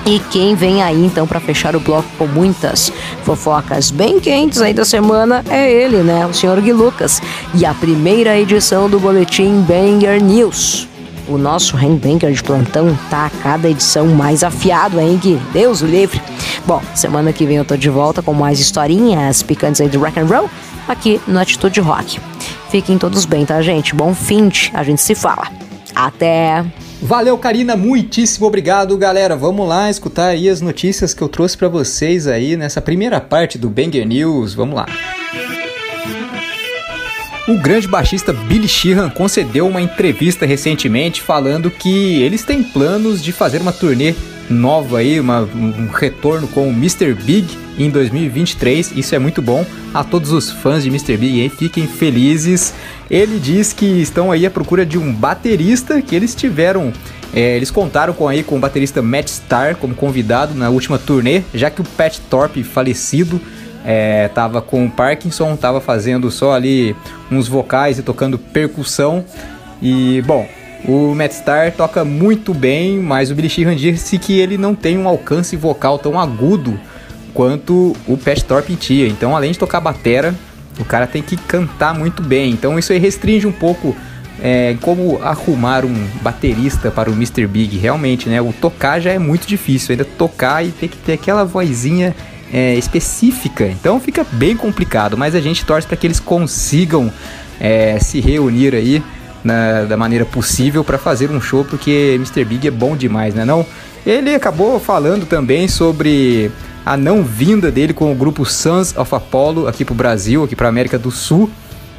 [0.07, 2.93] E quem vem aí então para fechar o bloco com muitas
[3.23, 6.27] fofocas bem quentes aí da semana é ele, né?
[6.27, 7.21] O senhor Gui Lucas.
[7.55, 10.90] E a primeira edição do boletim Banger News.
[11.31, 15.41] O nosso handbanker de plantão tá a cada edição mais afiado, hein, Gui?
[15.53, 16.21] Deus o livre.
[16.67, 20.19] Bom, semana que vem eu tô de volta com mais historinhas picantes aí do rock
[20.19, 20.51] and roll
[20.89, 22.19] aqui no Atitude Rock.
[22.69, 23.95] Fiquem todos bem, tá, gente?
[23.95, 25.47] Bom fim de, a gente se fala.
[25.95, 26.65] Até!
[27.01, 29.37] Valeu, Karina, muitíssimo obrigado, galera.
[29.37, 33.57] Vamos lá escutar aí as notícias que eu trouxe para vocês aí nessa primeira parte
[33.57, 34.53] do Banger News.
[34.53, 34.87] Vamos lá.
[37.49, 43.33] O grande baixista Billy Sheehan concedeu uma entrevista recentemente falando que eles têm planos de
[43.33, 44.15] fazer uma turnê
[44.49, 47.15] nova aí, uma, um retorno com o Mr.
[47.15, 48.93] Big em 2023.
[48.97, 49.65] Isso é muito bom.
[49.95, 51.17] A todos os fãs de Mr.
[51.17, 52.75] Big aí, fiquem felizes.
[53.11, 56.93] Ele diz que estão aí à procura de um baterista que eles tiveram
[57.33, 61.43] é, eles contaram com aí com o baterista Matt Starr como convidado na última turnê,
[61.55, 63.41] já que o Pat Thorpe falecido
[63.85, 66.95] é, tava com Parkinson, tava fazendo só ali
[67.31, 69.25] uns vocais e tocando percussão.
[69.81, 70.47] E bom,
[70.85, 74.99] o Matt Starr toca muito bem, mas o Billy Sheehan disse que ele não tem
[74.99, 76.79] um alcance vocal tão agudo
[77.33, 79.07] quanto o Pat Thorpe tinha.
[79.07, 80.35] Então, além de tocar batera,
[80.79, 82.51] o cara tem que cantar muito bem.
[82.51, 83.97] Então, isso aí restringe um pouco
[84.43, 87.47] é, como arrumar um baterista para o Mr.
[87.47, 87.79] Big.
[87.79, 88.41] Realmente, né?
[88.41, 89.93] O tocar já é muito difícil.
[89.93, 92.15] Ainda tocar e ter que ter aquela vozinha
[92.53, 93.67] é, específica.
[93.67, 97.13] Então fica bem complicado, mas a gente torce para que eles consigam
[97.61, 99.03] é, se reunir aí
[99.45, 102.45] na, da maneira possível para fazer um show, porque Mr.
[102.45, 103.65] Big é bom demais, né não?
[104.05, 106.51] Ele acabou falando também sobre
[106.85, 110.69] a não vinda dele com o grupo Sons of Apollo aqui pro Brasil, aqui pra
[110.69, 111.51] América do Sul.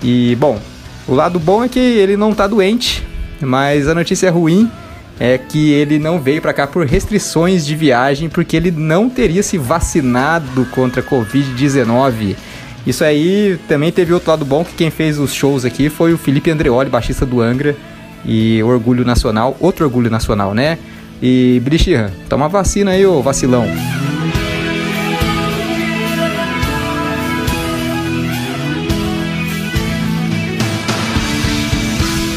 [0.01, 0.59] E, bom,
[1.07, 3.05] o lado bom é que ele não tá doente,
[3.39, 4.69] mas a notícia é ruim
[5.23, 9.43] é que ele não veio para cá por restrições de viagem porque ele não teria
[9.43, 12.35] se vacinado contra a Covid-19.
[12.87, 16.17] Isso aí também teve outro lado bom que quem fez os shows aqui foi o
[16.17, 17.77] Felipe Andreoli, baixista do Angra
[18.25, 20.79] e Orgulho Nacional, outro Orgulho Nacional, né?
[21.21, 23.67] E Brixihan, toma vacina aí, ô vacilão.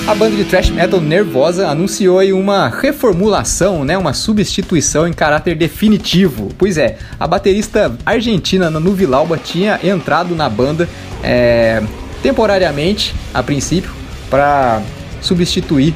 [0.07, 6.51] A banda de thrash metal Nervosa anunciou uma reformulação, né, uma substituição em caráter definitivo.
[6.59, 10.87] Pois é, a baterista argentina Nanu Vilauba tinha entrado na banda
[11.23, 11.83] é,
[12.23, 13.91] temporariamente, a princípio,
[14.29, 14.83] para
[15.23, 15.95] substituir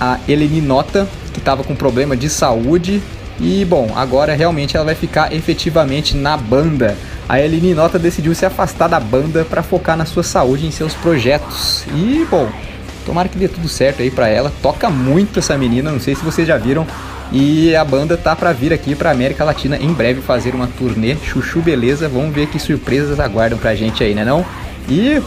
[0.00, 3.00] a Eleni Nota, que estava com problema de saúde.
[3.38, 6.98] E bom, agora realmente ela vai ficar efetivamente na banda.
[7.28, 10.72] A Eleni Nota decidiu se afastar da banda para focar na sua saúde e em
[10.72, 11.84] seus projetos.
[11.94, 12.50] E bom,
[13.10, 14.52] Tomara que dê tudo certo aí para ela.
[14.62, 16.86] Toca muito essa menina, não sei se vocês já viram.
[17.32, 21.16] E a banda tá para vir aqui para América Latina em breve fazer uma turnê.
[21.16, 24.46] Chuchu beleza, vamos ver que surpresas aguardam pra gente aí, né não?
[24.88, 25.20] E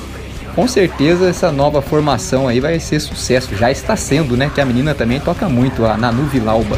[0.56, 3.54] com certeza essa nova formação aí vai ser sucesso.
[3.54, 4.50] Já está sendo, né?
[4.56, 6.78] Que a menina também toca muito, a Nanu Vilauba.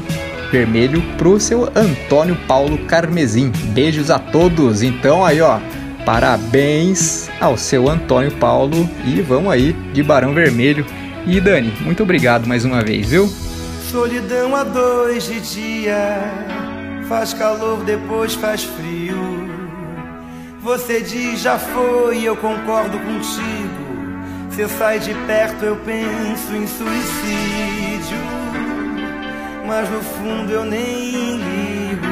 [0.51, 3.51] vermelho pro seu Antônio Paulo Carmesim.
[3.73, 4.81] Beijos a todos.
[4.81, 5.59] Então aí, ó,
[6.05, 10.85] parabéns ao seu Antônio Paulo e vamos aí de Barão Vermelho.
[11.25, 13.27] E Dani, muito obrigado mais uma vez, viu?
[13.91, 16.19] Solidão a dois de dia,
[17.07, 19.49] faz calor, depois faz frio.
[20.61, 23.89] Você diz já foi, eu concordo contigo.
[24.49, 28.38] Você sai de perto, eu penso em suicídio.
[29.69, 32.07] Mas no fundo eu nem ligo.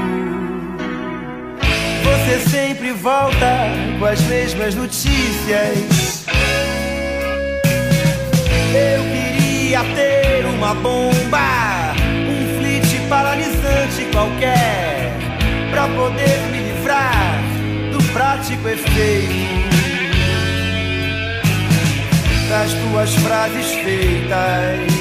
[2.03, 6.23] Você sempre volta com as mesmas notícias.
[8.71, 11.95] Eu queria ter uma bomba,
[12.29, 15.17] um flit paralisante qualquer,
[15.71, 17.41] pra poder me livrar
[17.91, 19.57] do prático efeito
[22.49, 24.96] das tuas frases feitas,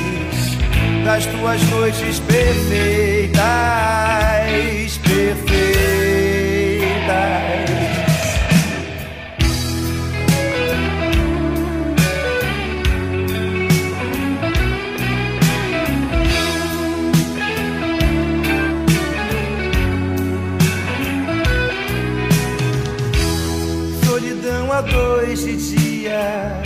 [1.07, 3.39] das tuas noites perfeitas,
[4.99, 5.87] perfeitas.
[24.05, 26.61] Solidão a dois de dia,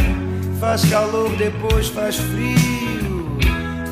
[0.59, 2.89] faz calor, depois faz frio.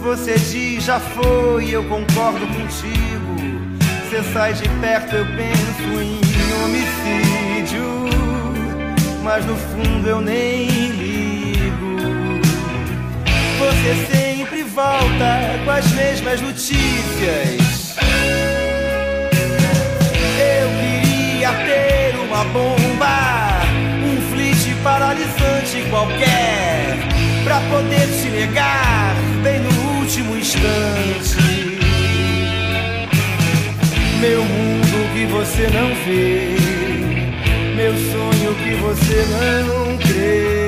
[0.03, 3.37] Você diz já foi, eu concordo contigo.
[4.09, 6.21] Você sai de perto, eu penso em
[6.65, 8.09] homicídio.
[9.23, 11.99] Mas no fundo eu nem ligo.
[13.59, 17.97] Você sempre volta com as mesmas notícias.
[20.41, 23.61] Eu queria ter uma bomba,
[24.05, 26.97] um flit paralisante qualquer,
[27.45, 31.37] pra poder te negar bem no último instante.
[34.23, 36.57] Meu mundo que você não vê,
[37.77, 40.68] meu sonho que você não crê,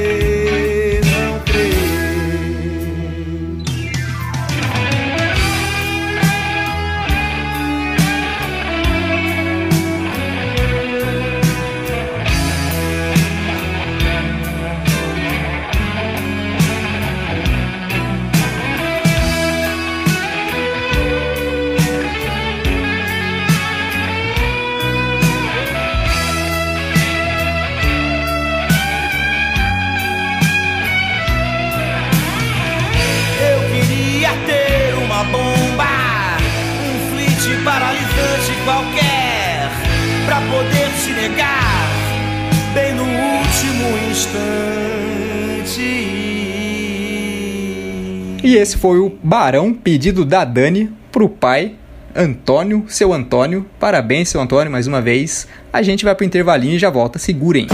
[48.43, 51.75] E esse foi o Barão pedido da Dani pro pai
[52.15, 53.67] Antônio, seu Antônio.
[53.79, 55.47] Parabéns, seu Antônio, mais uma vez.
[55.73, 57.19] A gente vai pro intervalinho e já volta.
[57.19, 57.67] Segurem.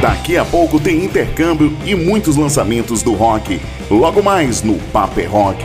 [0.00, 3.60] Daqui a pouco tem intercâmbio e muitos lançamentos do rock.
[3.90, 5.64] Logo mais no Paper Rock.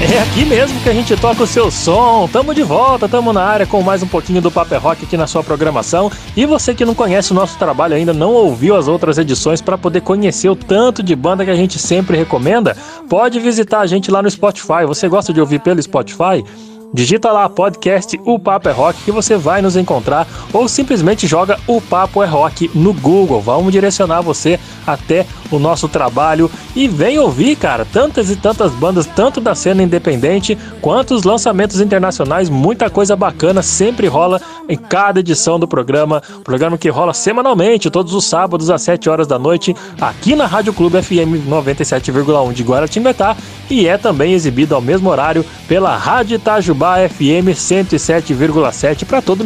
[0.00, 2.28] É aqui mesmo que a gente toca o seu som.
[2.32, 5.26] Tamo de volta, tamo na área com mais um pouquinho do Paper Rock aqui na
[5.26, 6.08] sua programação.
[6.36, 9.76] E você que não conhece o nosso trabalho ainda, não ouviu as outras edições para
[9.76, 12.76] poder conhecer o tanto de banda que a gente sempre recomenda,
[13.08, 14.86] pode visitar a gente lá no Spotify.
[14.86, 16.44] Você gosta de ouvir pelo Spotify?
[16.92, 21.58] Digita lá podcast O Papo é Rock que você vai nos encontrar ou simplesmente joga
[21.66, 23.42] O Papo é Rock no Google.
[23.42, 26.50] Vamos direcionar você até o nosso trabalho.
[26.74, 31.80] E vem ouvir, cara, tantas e tantas bandas, tanto da cena independente quanto os lançamentos
[31.80, 37.90] internacionais, muita coisa bacana sempre rola em cada edição do programa, programa que rola semanalmente,
[37.90, 42.62] todos os sábados às 7 horas da noite, aqui na Rádio Clube FM 97,1 de
[42.62, 43.36] Guaratinguetá.
[43.70, 49.44] E é também exibido ao mesmo horário pela Rádio Itajubá FM 107,7 para toda,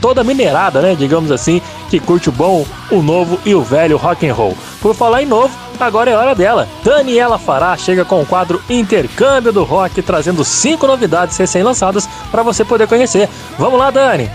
[0.00, 4.28] toda minerada, né, digamos assim, que curte o bom, o novo e o velho rock
[4.28, 4.56] and roll.
[4.80, 6.66] Por falar em novo, agora é hora dela.
[6.82, 12.64] Daniela Fará chega com o quadro Intercâmbio do Rock, trazendo cinco novidades recém-lançadas para você
[12.64, 13.28] poder conhecer.
[13.58, 14.30] Vamos lá, Dani!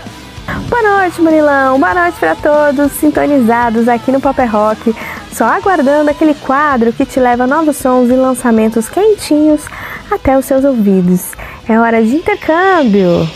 [0.68, 1.78] Boa noite, Murilão.
[1.78, 4.94] Boa noite para todos sintonizados aqui no Paper Rock.
[5.32, 9.62] Só aguardando aquele quadro que te leva a novos sons e lançamentos quentinhos
[10.10, 11.30] até os seus ouvidos.
[11.68, 13.28] É hora de intercâmbio.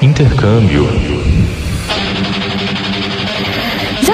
[0.00, 1.07] Intercâmbio.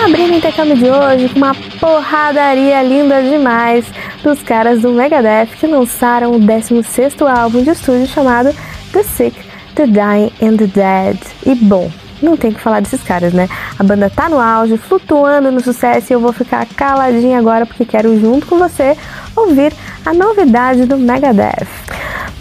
[0.04, 3.86] Já abri o intercâmbio de hoje com uma porradaria linda demais
[4.22, 8.54] dos caras do Megadeth que lançaram o 16º álbum de estúdio chamado
[8.92, 9.34] The Sick,
[9.74, 11.18] The Dying and The Dead.
[11.46, 11.90] E bom,
[12.20, 13.48] não tem que falar desses caras, né?
[13.78, 17.86] A banda tá no auge, flutuando no sucesso e eu vou ficar caladinha agora porque
[17.86, 18.98] quero, junto com você,
[19.34, 19.72] ouvir
[20.04, 21.66] a novidade do Megadeth.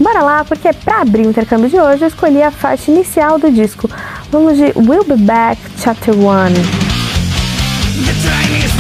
[0.01, 3.49] Bora lá, porque para abrir o intercâmbio de hoje eu escolhi a faixa inicial do
[3.49, 3.89] disco.
[4.30, 6.93] Vamos de We'll Be Back Chapter 1.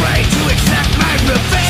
[0.03, 1.61] afraid to exact my revenge.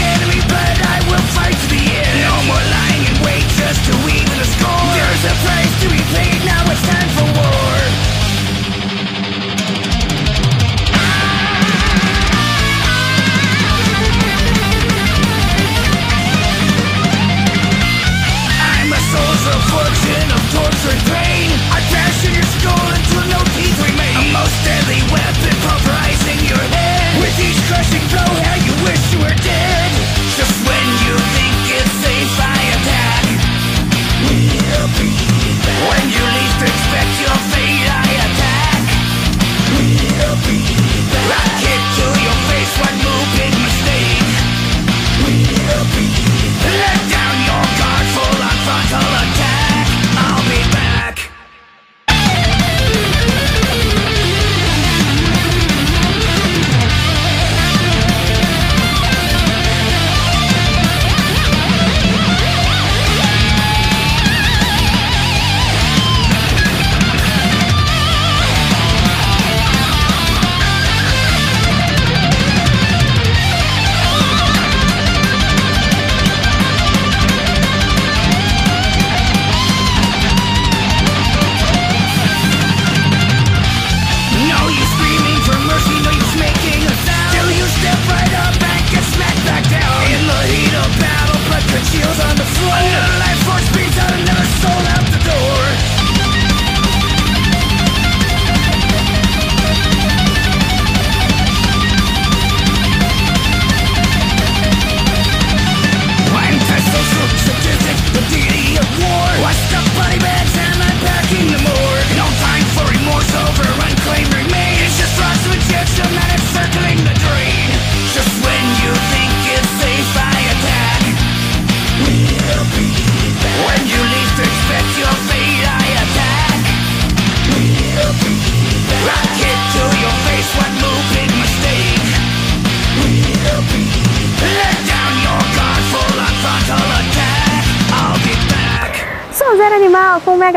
[0.00, 2.20] Enemy, but I will fight to the end.
[2.20, 4.84] No more lying wait just to even score.
[4.96, 7.19] There's a price to be paid, now it's time for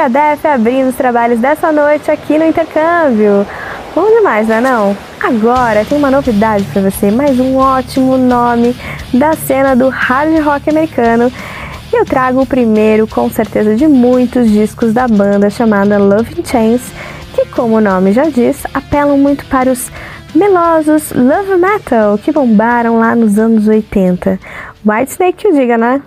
[0.04, 3.48] Megadeth abrindo os trabalhos dessa noite aqui no intercâmbio.
[3.96, 4.98] Bom demais, não é não?
[5.22, 8.76] Agora tem uma novidade para você, mais um ótimo nome
[9.14, 11.32] da cena do hard rock americano.
[11.92, 16.44] E eu trago o primeiro, com certeza, de muitos discos da banda chamada Love in
[16.44, 16.82] Chains,
[17.34, 19.90] que, como o nome já diz, apelam muito para os
[20.36, 24.38] melosos love metal que bombaram lá nos anos 80.
[24.86, 26.02] Whitesnake que o diga, né?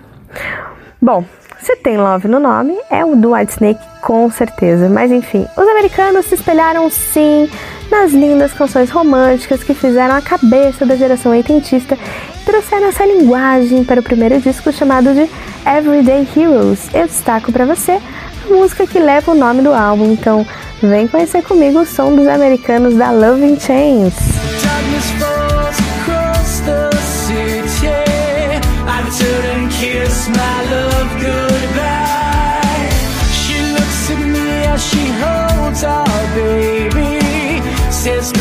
[1.01, 1.25] Bom,
[1.67, 4.87] se tem Love no nome, é o do Whitesnake com certeza.
[4.87, 7.49] Mas enfim, os americanos se espelharam sim
[7.91, 11.97] nas lindas canções românticas que fizeram a cabeça da geração oitentista
[12.39, 15.29] e trouxeram essa linguagem para o primeiro disco chamado de
[15.69, 16.87] Everyday Heroes.
[16.93, 17.99] Eu destaco para você
[18.45, 20.47] a música que leva o nome do álbum, então
[20.81, 24.13] vem conhecer comigo o som dos americanos da Love in Chains.
[38.07, 38.36] his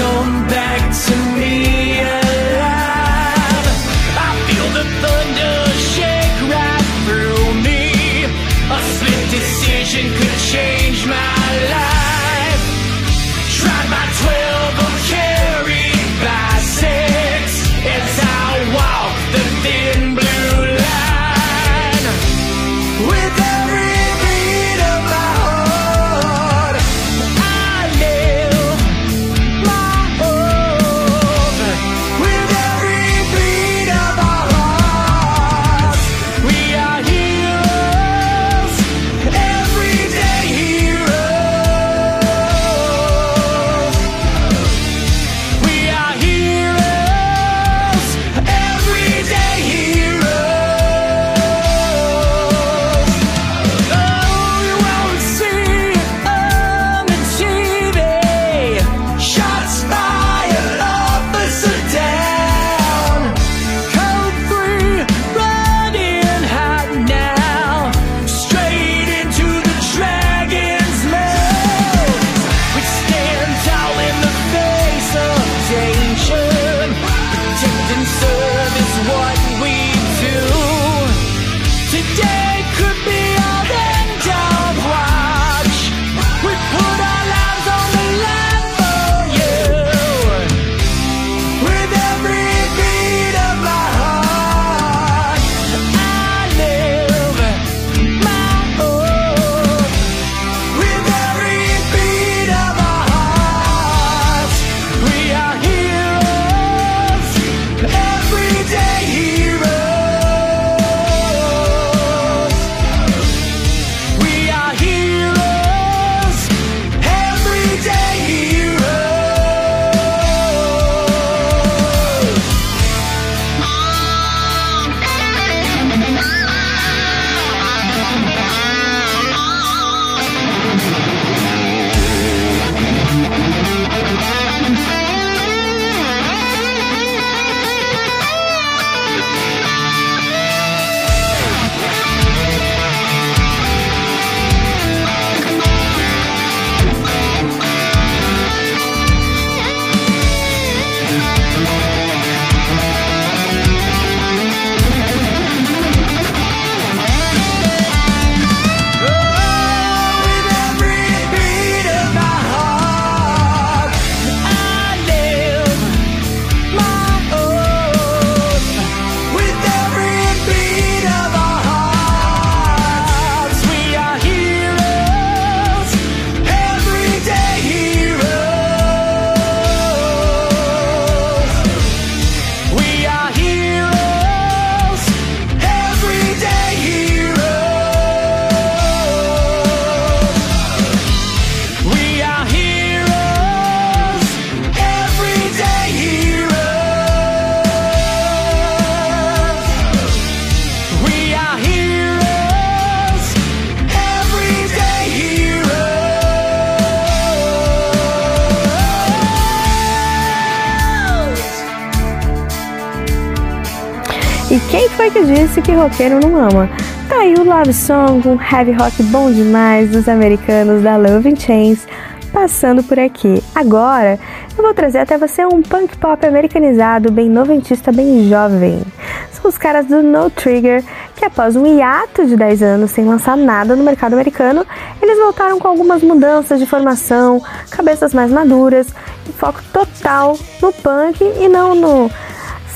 [215.87, 216.69] roqueiro não ama?
[217.09, 221.87] Tá aí o Love Song, um heavy rock bom demais dos americanos da Love Chains,
[222.33, 223.41] passando por aqui.
[223.55, 224.19] Agora,
[224.59, 228.83] eu vou trazer até você um punk pop americanizado, bem noventista, bem jovem.
[229.31, 230.83] São os caras do No Trigger,
[231.15, 234.67] que após um hiato de 10 anos sem lançar nada no mercado americano,
[235.01, 238.89] eles voltaram com algumas mudanças de formação, cabeças mais maduras,
[239.29, 242.11] e foco total no punk e não no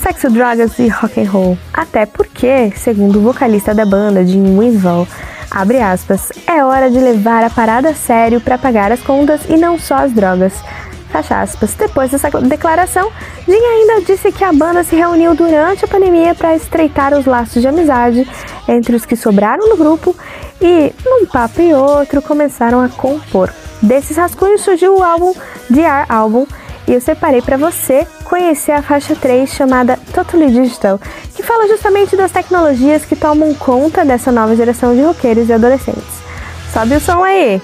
[0.01, 1.59] sexo, drogas e rock and roll.
[1.73, 2.30] Até porque,
[2.77, 5.07] segundo o vocalista da banda, Jim Winslow,
[5.51, 9.57] abre aspas, é hora de levar a parada a sério para pagar as contas e
[9.57, 10.55] não só as drogas.
[11.11, 11.75] Fecha aspas.
[11.75, 13.11] Depois dessa declaração,
[13.47, 17.61] Jim ainda disse que a banda se reuniu durante a pandemia para estreitar os laços
[17.61, 18.27] de amizade
[18.69, 20.17] entre os que sobraram no grupo
[20.61, 23.53] e, num papo e outro, começaram a compor.
[23.83, 25.35] Desses rascunhos surgiu o álbum
[25.69, 26.47] DR Album,
[26.87, 31.01] e eu separei para você conhecer a faixa 3 chamada Totally Digital,
[31.51, 36.23] fala justamente das tecnologias que tomam conta dessa nova geração de roqueiros e adolescentes.
[36.73, 37.61] Sobe o som aí!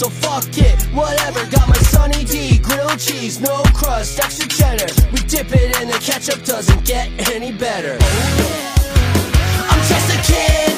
[0.00, 1.44] So fuck it, whatever.
[1.50, 4.90] Got my Sunny D, grilled cheese, no crust, extra cheddar.
[5.12, 7.98] We dip it in the ketchup, doesn't get any better.
[9.68, 10.69] I'm just a kid,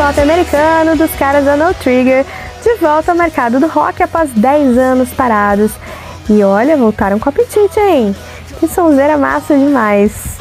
[0.00, 2.24] pop americano dos caras da No Trigger,
[2.62, 5.72] de volta ao mercado do rock após 10 anos parados.
[6.26, 8.16] E olha, voltaram com apetite, hein?
[8.58, 10.38] Que sonzeira massa demais.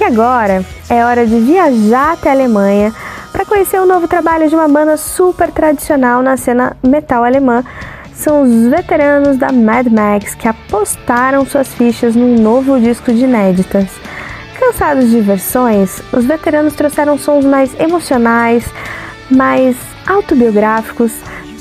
[0.00, 2.94] E agora é hora de viajar até a Alemanha
[3.32, 7.64] para conhecer o novo trabalho de uma banda super tradicional na cena metal alemã.
[8.14, 13.88] São os veteranos da Mad Max que apostaram suas fichas num novo disco de inéditas.
[14.64, 18.64] Cansados de versões, os veteranos trouxeram sons mais emocionais,
[19.30, 21.12] mais autobiográficos,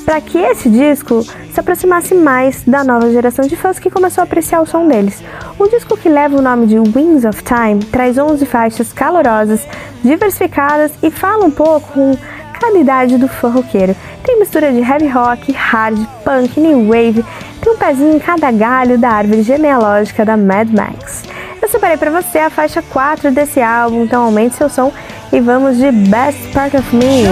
[0.05, 4.25] para que esse disco se aproximasse mais da nova geração de fãs que começou a
[4.25, 5.21] apreciar o som deles.
[5.59, 9.67] O disco que leva o nome de Wings of Time traz 11 faixas calorosas,
[10.01, 12.17] diversificadas e fala um pouco com
[12.57, 13.93] cada idade do fã roqueiro.
[14.23, 17.23] Tem mistura de heavy rock, hard, punk, new wave,
[17.61, 21.32] tem um pezinho em cada galho da árvore genealógica da Mad Max.
[21.73, 24.93] Separei para você a faixa 4 desse álbum, então aumente seu som
[25.31, 27.23] e vamos de Best Part of Me.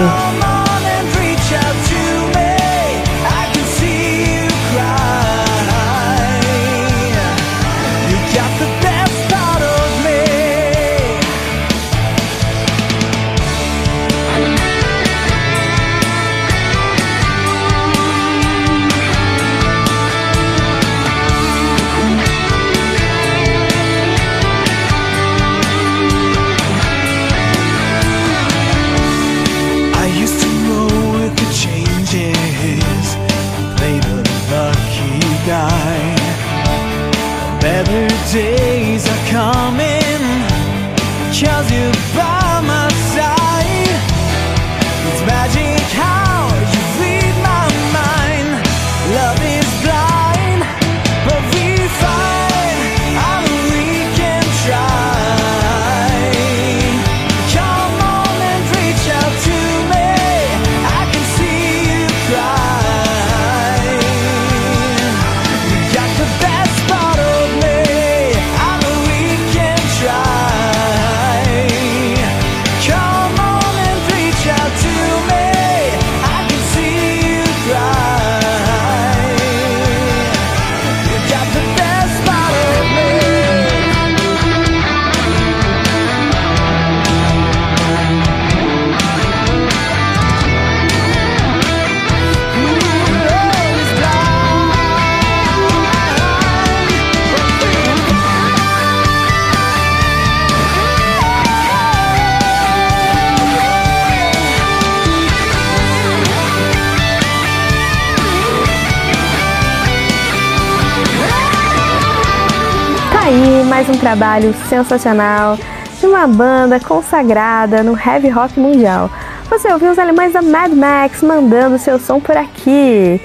[114.02, 115.56] Trabalho sensacional
[116.00, 119.08] de uma banda consagrada no heavy rock mundial.
[119.48, 123.20] Você ouviu os alemães da Mad Max mandando seu som por aqui.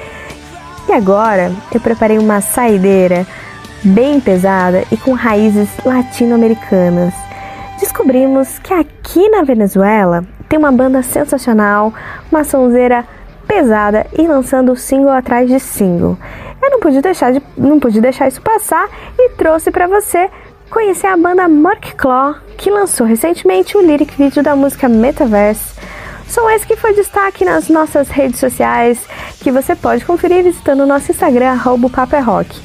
[0.87, 3.25] E agora eu preparei uma saideira
[3.83, 7.11] bem pesada e com raízes latino-americanas.
[7.79, 11.91] Descobrimos que aqui na Venezuela tem uma banda sensacional,
[12.31, 13.03] uma sonzeira
[13.47, 16.19] pesada e lançando single atrás de single.
[16.61, 20.29] Eu não pude deixar, de, não pude deixar isso passar e trouxe para você
[20.69, 25.75] conhecer a banda Mark Claw, que lançou recentemente o lyric vídeo da música Metaverse.
[26.27, 28.99] Som esse que foi destaque nas nossas redes sociais,
[29.39, 32.61] que você pode conferir visitando o nosso Instagram, arroba é Rock.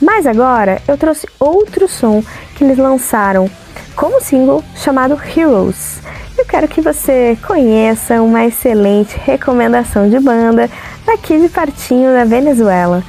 [0.00, 2.22] Mas agora eu trouxe outro som
[2.54, 3.50] que eles lançaram
[3.94, 6.00] como single chamado Heroes.
[6.36, 10.68] Eu quero que você conheça uma excelente recomendação de banda
[11.06, 13.02] daqui de Partinho da Venezuela.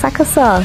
[0.00, 0.60] Saca só!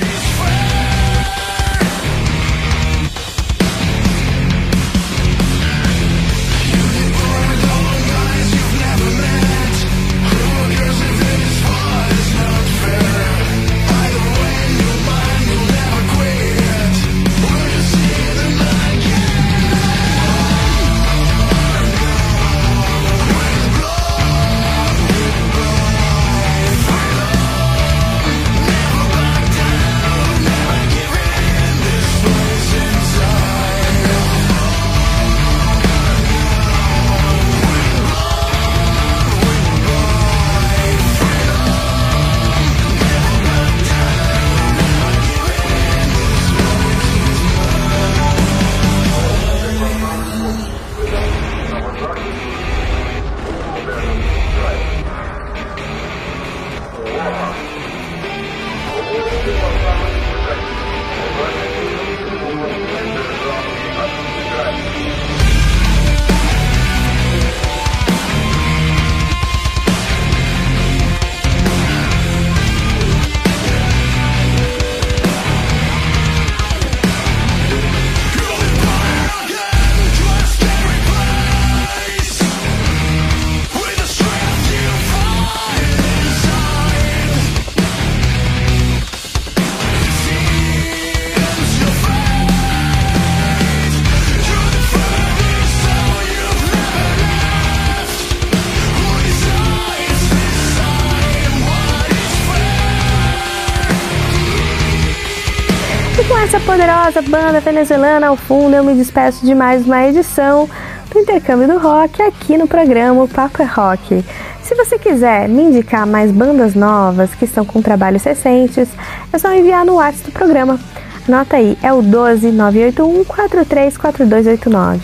[106.88, 110.70] Poderosa banda venezuelana ao fundo, eu me despeço de mais uma edição
[111.12, 114.24] do Intercâmbio do Rock aqui no programa Papo é Rock.
[114.64, 118.88] Se você quiser me indicar mais bandas novas que estão com trabalhos recentes,
[119.34, 120.80] é só enviar no WhatsApp do programa.
[121.28, 125.02] Anota aí, é o 12981 434289.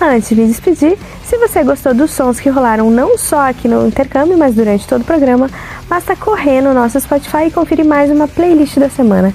[0.00, 3.86] Antes de me despedir, se você gostou dos sons que rolaram não só aqui no
[3.86, 5.48] intercâmbio, mas durante todo o programa,
[5.88, 9.32] basta correr no nosso Spotify e conferir mais uma playlist da semana.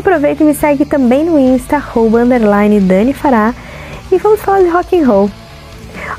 [0.00, 3.54] Aproveita e me segue também no Insta, arroba, underline Dani Fará,
[4.10, 5.30] e vamos falar de rock and roll.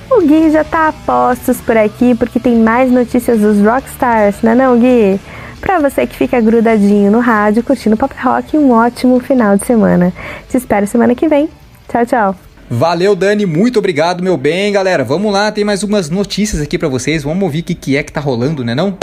[0.08, 4.54] O Gui já tá a postos por aqui porque tem mais notícias dos rockstars, né
[4.54, 5.20] não, Gui?
[5.60, 10.14] Pra você que fica grudadinho no rádio, curtindo pop rock, um ótimo final de semana.
[10.48, 11.50] Te espero semana que vem.
[11.90, 12.36] Tchau, tchau.
[12.70, 15.04] Valeu, Dani, muito obrigado, meu bem, galera.
[15.04, 17.24] Vamos lá, tem mais umas notícias aqui para vocês.
[17.24, 18.96] Vamos ouvir o que, que é que tá rolando, né não?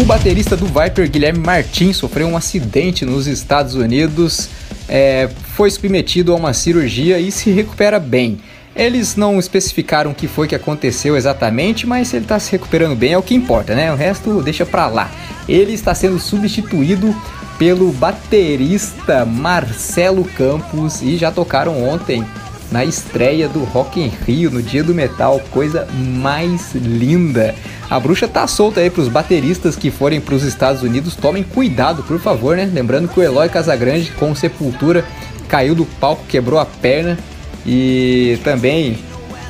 [0.00, 4.48] O baterista do Viper, Guilherme Martins, sofreu um acidente nos Estados Unidos,
[4.88, 8.40] é, foi submetido a uma cirurgia e se recupera bem.
[8.74, 13.12] Eles não especificaram o que foi que aconteceu exatamente, mas ele está se recuperando bem,
[13.12, 13.92] é o que importa, né?
[13.92, 15.10] O resto deixa pra lá.
[15.46, 17.14] Ele está sendo substituído
[17.58, 22.24] pelo baterista Marcelo Campos e já tocaram ontem
[22.72, 27.54] na estreia do Rock in Rio, no Dia do Metal, coisa mais linda.
[27.90, 32.04] A bruxa tá solta aí pros bateristas que forem para os Estados Unidos, tomem cuidado,
[32.04, 32.70] por favor, né?
[32.72, 35.04] Lembrando que o Eloy Casagrande com Sepultura
[35.48, 37.18] caiu do palco, quebrou a perna
[37.66, 38.96] e também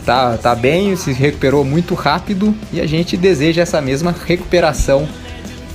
[0.07, 5.07] tá, tá bem, se recuperou muito rápido e a gente deseja essa mesma recuperação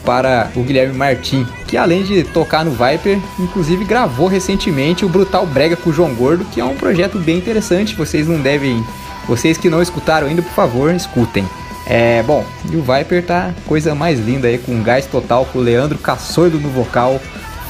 [0.03, 5.45] para o Guilherme Martin, que além de tocar no Viper, inclusive gravou recentemente o Brutal
[5.45, 7.95] Brega com o João Gordo, que é um projeto bem interessante.
[7.95, 8.83] Vocês não devem,
[9.27, 11.45] vocês que não escutaram ainda, por favor, escutem.
[11.87, 15.61] É, bom, e o Viper tá coisa mais linda aí, com gás total, com o
[15.61, 17.19] Leandro Caçoido no vocal,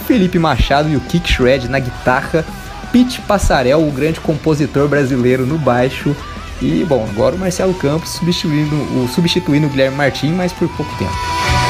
[0.08, 2.46] Felipe Machado e o Kick Shred na guitarra,
[2.92, 6.16] Pete Passarel, o grande compositor brasileiro no baixo,
[6.62, 10.96] e bom, agora o Marcelo Campos substituindo o, substituindo o Guilherme Martins, mas por pouco
[10.98, 11.65] tempo.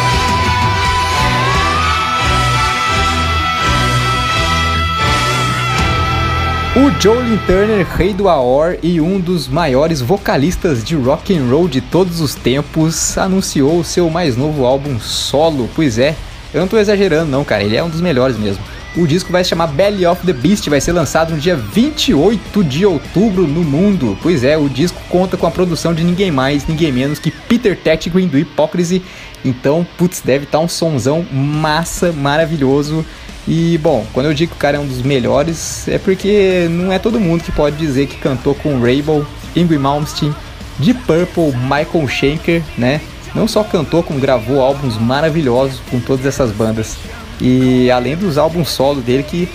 [6.77, 11.69] O Jolin Turner, rei do AOR e um dos maiores vocalistas de rock and roll
[11.69, 15.69] de todos os tempos, anunciou o seu mais novo álbum solo.
[15.73, 16.13] Pois é,
[16.53, 18.61] eu não tô exagerando não, cara, ele é um dos melhores mesmo.
[18.93, 22.61] O disco vai se chamar Belly of the Beast, vai ser lançado no dia 28
[22.65, 24.17] de outubro no mundo.
[24.21, 27.77] Pois é, o disco conta com a produção de ninguém mais, ninguém menos que Peter
[27.77, 29.01] Tägtgren do Hypocrisy.
[29.45, 33.05] Então, putz, deve estar tá um sonzão massa, maravilhoso.
[33.47, 36.91] E bom, quando eu digo que o cara é um dos melhores, é porque não
[36.91, 40.33] é todo mundo que pode dizer que cantou com Rainbow, Ingrid Malmsteen,
[40.79, 42.99] Deep Purple, Michael Schenker, né?
[43.35, 46.97] Não só cantou, como gravou álbuns maravilhosos com todas essas bandas.
[47.39, 49.47] E além dos álbuns solo dele, que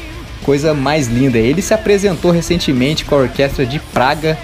[0.45, 1.39] coisa mais linda.
[1.39, 4.39] Ele se apresentou recentemente com a orquestra de Praga,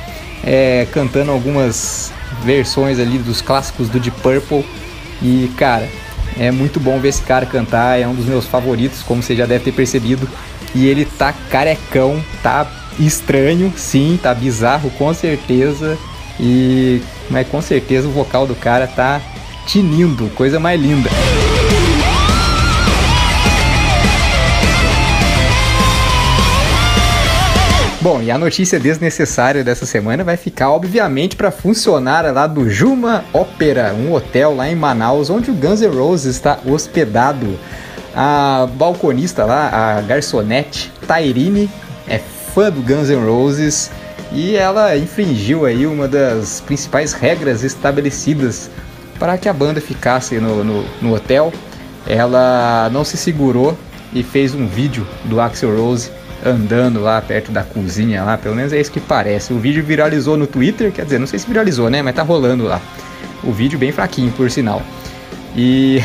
[0.44, 2.12] é, cantando algumas
[2.42, 4.64] versões ali dos clássicos do Deep Purple.
[5.22, 5.88] E cara,
[6.38, 9.46] é muito bom ver esse cara cantar, é um dos meus favoritos, como você já
[9.46, 10.28] deve ter percebido.
[10.74, 12.66] E ele tá carecão, tá
[12.98, 15.98] estranho, sim, tá bizarro, com certeza.
[16.38, 19.20] E mas com certeza o vocal do cara tá
[19.66, 21.10] tinindo, coisa mais linda.
[28.08, 33.24] Bom, e a notícia desnecessária dessa semana vai ficar, obviamente, para funcionária lá do Juma
[33.32, 37.58] Opera, um hotel lá em Manaus, onde o Guns N' Roses está hospedado.
[38.14, 41.68] A balconista lá, a garçonete Tairine,
[42.06, 43.90] é fã do Guns N' Roses
[44.30, 48.70] e ela infringiu aí uma das principais regras estabelecidas
[49.18, 51.52] para que a banda ficasse no, no, no hotel.
[52.06, 53.76] Ela não se segurou
[54.12, 56.08] e fez um vídeo do Axel Rose
[56.46, 59.52] andando lá perto da cozinha lá, pelo menos é isso que parece.
[59.52, 62.64] O vídeo viralizou no Twitter, quer dizer, não sei se viralizou, né, mas tá rolando
[62.64, 62.80] lá.
[63.42, 64.82] O vídeo bem fraquinho, por sinal.
[65.56, 66.00] E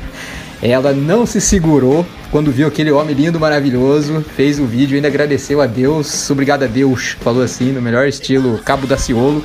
[0.62, 5.62] ela não se segurou quando viu aquele homem lindo, maravilhoso, fez o vídeo, ainda agradeceu
[5.62, 9.42] a Deus, obrigado a Deus, falou assim, no melhor estilo Cabo da Ciolo,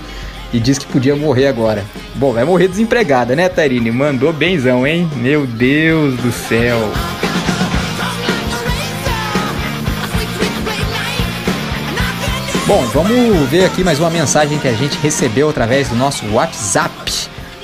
[0.51, 1.83] e disse que podia morrer agora.
[2.15, 3.89] Bom, vai morrer desempregada, né, Tarine?
[3.89, 5.09] Mandou benzão, hein?
[5.15, 6.77] Meu Deus do céu.
[12.73, 17.11] Bom, vamos ver aqui mais uma mensagem que a gente recebeu através do nosso WhatsApp.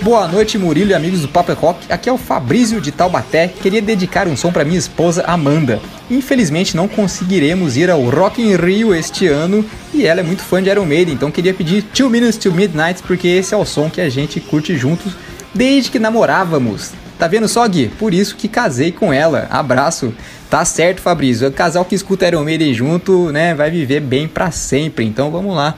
[0.03, 1.91] Boa noite, Murilo e amigos do Paper Rock.
[1.91, 3.47] Aqui é o Fabrício de Taubaté.
[3.47, 5.81] Queria dedicar um som para minha esposa Amanda.
[6.11, 10.61] Infelizmente não conseguiremos ir ao Rock in Rio este ano e ela é muito fã
[10.61, 13.89] de Iron Maiden, então queria pedir Two Minutes to Midnight porque esse é o som
[13.89, 15.13] que a gente curte juntos
[15.55, 16.91] desde que namorávamos.
[17.19, 17.89] Tá vendo só, Gui?
[17.99, 19.45] Por isso que casei com ela.
[19.49, 20.13] Abraço.
[20.49, 21.49] Tá certo, Fabrício.
[21.49, 25.03] O casal que escuta Iron Maiden junto, né, vai viver bem para sempre.
[25.05, 25.75] Então vamos lá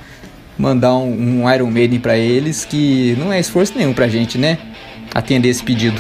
[0.56, 4.60] mandar um, um Iron Maiden para eles que não é esforço nenhum pra gente, né?
[5.16, 6.00] Atender esse pedido.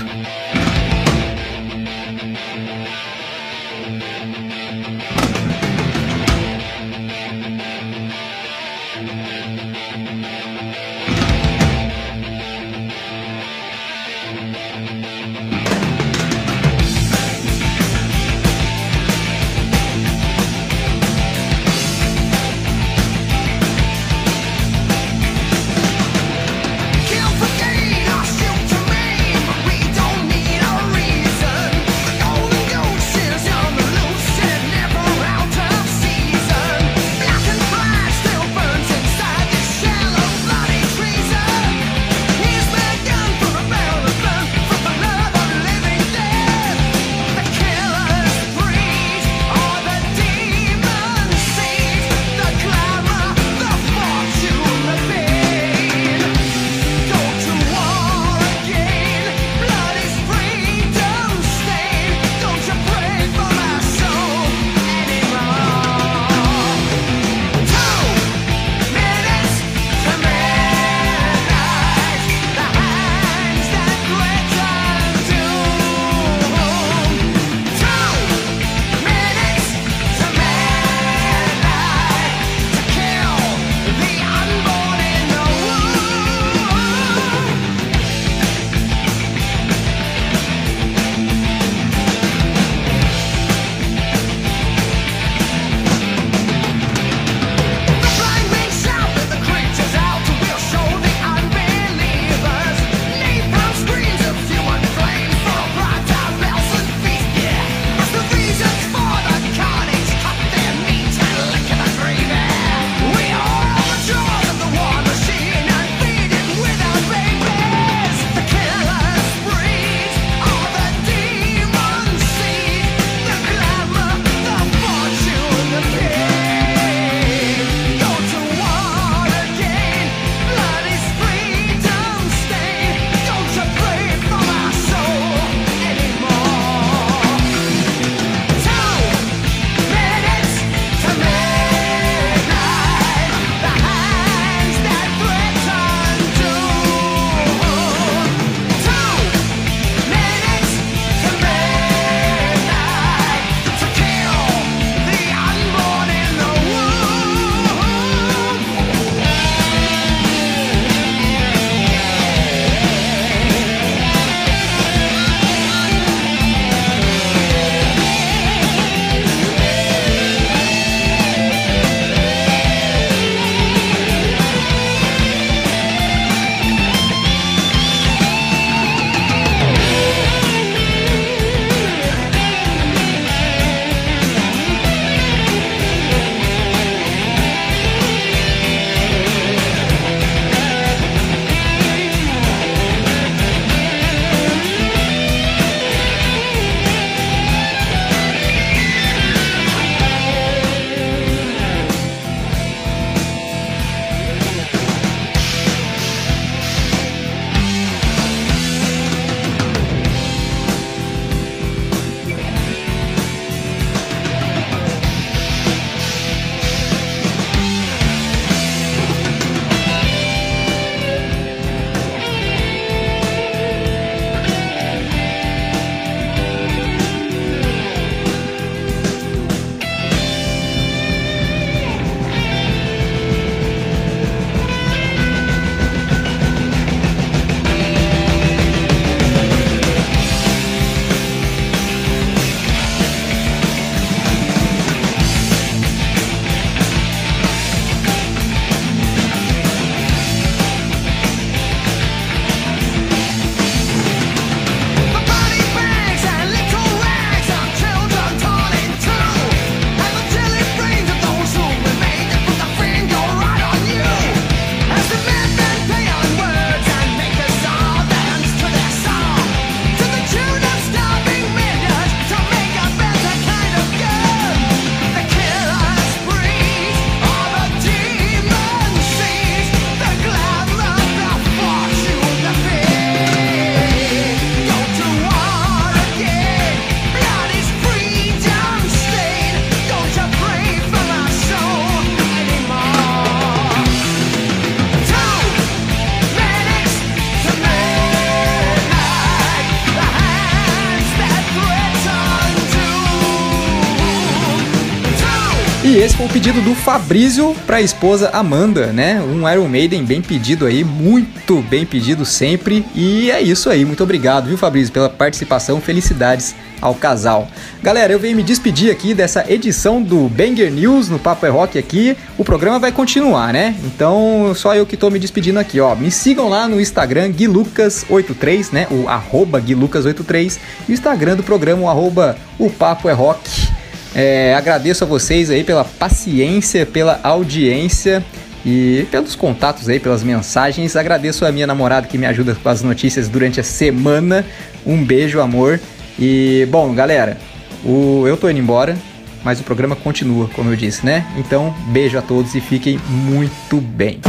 [306.31, 309.21] Pedido do Fabrício para a esposa Amanda, né?
[309.21, 312.85] Um Iron Maiden bem pedido aí, muito bem pedido sempre.
[312.95, 315.81] E é isso aí, muito obrigado, viu, Fabrício, pela participação.
[315.81, 317.49] Felicidades ao casal.
[317.83, 321.77] Galera, eu venho me despedir aqui dessa edição do Banger News no Papo é Rock
[321.77, 322.15] aqui.
[322.37, 323.75] O programa vai continuar, né?
[323.83, 325.95] Então, só eu que tô me despedindo aqui, ó.
[325.95, 328.87] Me sigam lá no Instagram guilucas83, né?
[328.89, 333.80] O arroba guilucas83 e o Instagram do programa, o arroba o Papo é Rock.
[334.13, 338.23] É, agradeço a vocês aí pela paciência, pela audiência
[338.65, 340.95] e pelos contatos aí, pelas mensagens.
[340.95, 344.45] Agradeço a minha namorada que me ajuda com as notícias durante a semana.
[344.85, 345.79] Um beijo, amor.
[346.19, 347.37] E, bom, galera,
[347.83, 348.97] o, eu tô indo embora,
[349.43, 351.25] mas o programa continua, como eu disse, né?
[351.37, 354.19] Então, beijo a todos e fiquem muito bem.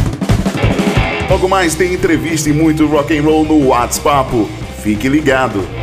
[1.29, 4.47] Logo mais tem entrevista e muito rock and roll no WhatsApp.
[4.83, 5.82] Fique ligado.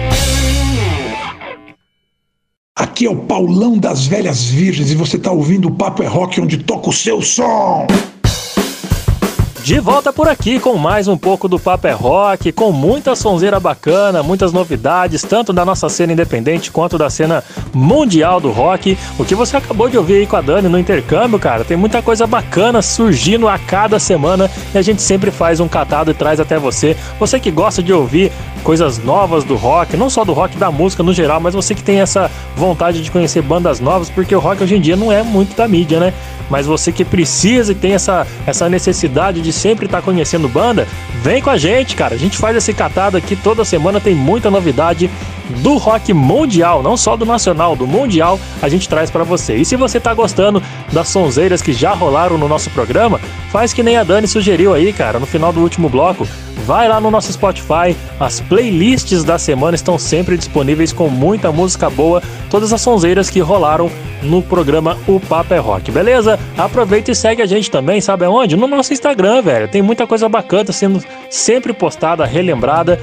[3.00, 6.42] Aqui é o Paulão das Velhas Virgens e você tá ouvindo o Papo é Rock
[6.42, 7.88] onde toca o seu som.
[9.64, 13.60] De volta por aqui com mais um pouco do Papo é Rock, com muita sonzeira
[13.60, 18.98] bacana, muitas novidades, tanto da nossa cena independente quanto da cena mundial do rock.
[19.20, 22.02] O que você acabou de ouvir aí com a Dani no intercâmbio, cara, tem muita
[22.02, 26.40] coisa bacana surgindo a cada semana e a gente sempre faz um catado e traz
[26.40, 26.96] até você.
[27.20, 28.32] Você que gosta de ouvir
[28.64, 31.84] coisas novas do rock, não só do rock, da música no geral, mas você que
[31.84, 35.22] tem essa vontade de conhecer bandas novas, porque o rock hoje em dia não é
[35.22, 36.14] muito da mídia, né?
[36.50, 40.88] Mas você que precisa e tem essa, essa necessidade de sempre tá conhecendo banda,
[41.22, 42.16] vem com a gente, cara.
[42.16, 45.10] A gente faz esse catado aqui toda semana, tem muita novidade
[45.58, 49.56] do rock mundial, não só do nacional, do mundial, a gente traz para você.
[49.56, 50.62] E se você tá gostando
[50.92, 53.20] das sonzeiras que já rolaram no nosso programa,
[53.52, 56.28] faz que nem a Dani sugeriu aí, cara, no final do último bloco.
[56.66, 61.90] Vai lá no nosso Spotify, as playlists da semana estão sempre disponíveis com muita música
[61.90, 63.90] boa, todas as sonzeiras que rolaram
[64.22, 66.38] no programa O Papo é Rock, beleza?
[66.58, 68.56] Aproveita e segue a gente também, sabe aonde?
[68.56, 69.68] No nosso Instagram, velho.
[69.68, 73.00] Tem muita coisa bacana sendo sempre postada, relembrada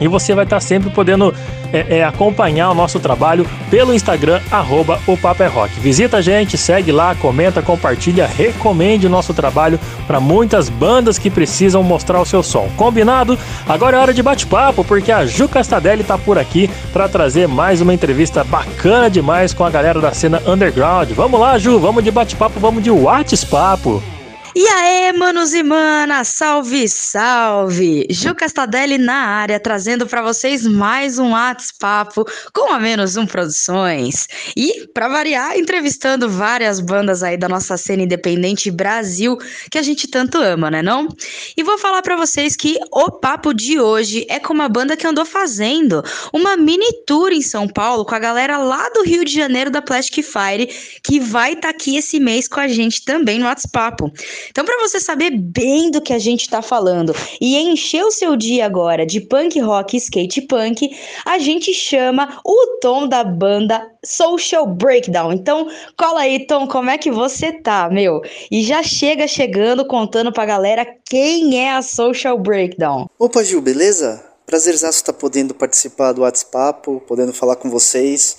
[0.00, 1.34] e você vai estar sempre podendo
[1.72, 5.78] é, é, acompanhar o nosso trabalho pelo Instagram, arroba o Papo é Rock.
[5.80, 11.30] Visita a gente, segue lá, comenta, compartilha, recomende o nosso trabalho para muitas bandas que
[11.30, 12.68] precisam mostrar o seu som.
[12.76, 13.38] Combinado?
[13.68, 17.80] Agora é hora de bate-papo, porque a Ju Castadelli está por aqui para trazer mais
[17.80, 21.10] uma entrevista bacana demais com a galera da cena underground.
[21.10, 24.13] Vamos lá, Ju, vamos de bate-papo, vamos de WhatsApp.
[24.56, 28.06] E aí, manos e manas, salve, salve!
[28.08, 32.14] Ju Castadelli na área, trazendo para vocês mais um WhatsApp
[32.52, 34.28] com a Menos Um Produções.
[34.56, 39.36] E, para variar, entrevistando várias bandas aí da nossa cena independente Brasil,
[39.72, 41.08] que a gente tanto ama, né não?
[41.56, 45.04] E vou falar para vocês que o papo de hoje é com uma banda que
[45.04, 46.00] andou fazendo
[46.32, 49.82] uma mini tour em São Paulo com a galera lá do Rio de Janeiro da
[49.82, 50.72] Plastic Fire,
[51.02, 54.04] que vai estar tá aqui esse mês com a gente também no WhatsApp.
[54.50, 58.36] Então, para você saber bem do que a gente está falando e encher o seu
[58.36, 60.90] dia agora de punk rock e skate punk,
[61.24, 65.32] a gente chama o Tom da banda Social Breakdown.
[65.32, 68.20] Então, cola aí, Tom, como é que você tá, meu?
[68.50, 73.06] E já chega chegando contando pra galera quem é a Social Breakdown.
[73.18, 74.24] Opa, Gil, beleza?
[74.46, 78.36] Prazerzaço estar tá podendo participar do WhatsApp, podendo falar com vocês.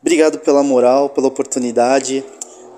[0.00, 2.24] Obrigado pela moral, pela oportunidade.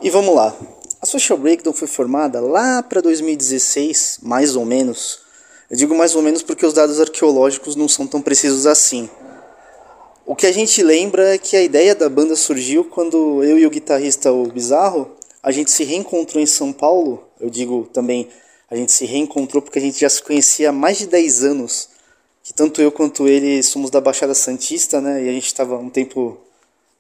[0.03, 0.55] E vamos lá.
[1.01, 5.20] A Social Breakdown foi formada lá para 2016, mais ou menos.
[5.70, 9.09] Eu digo mais ou menos porque os dados arqueológicos não são tão precisos assim.
[10.24, 13.66] O que a gente lembra é que a ideia da banda surgiu quando eu e
[13.66, 15.10] o guitarrista o Bizarro,
[15.43, 17.23] a gente se reencontrou em São Paulo.
[17.39, 18.28] Eu digo também,
[18.70, 21.90] a gente se reencontrou porque a gente já se conhecia há mais de 10 anos.
[22.43, 25.23] Que tanto eu quanto ele somos da Baixada Santista, né?
[25.24, 26.39] E a gente estava um tempo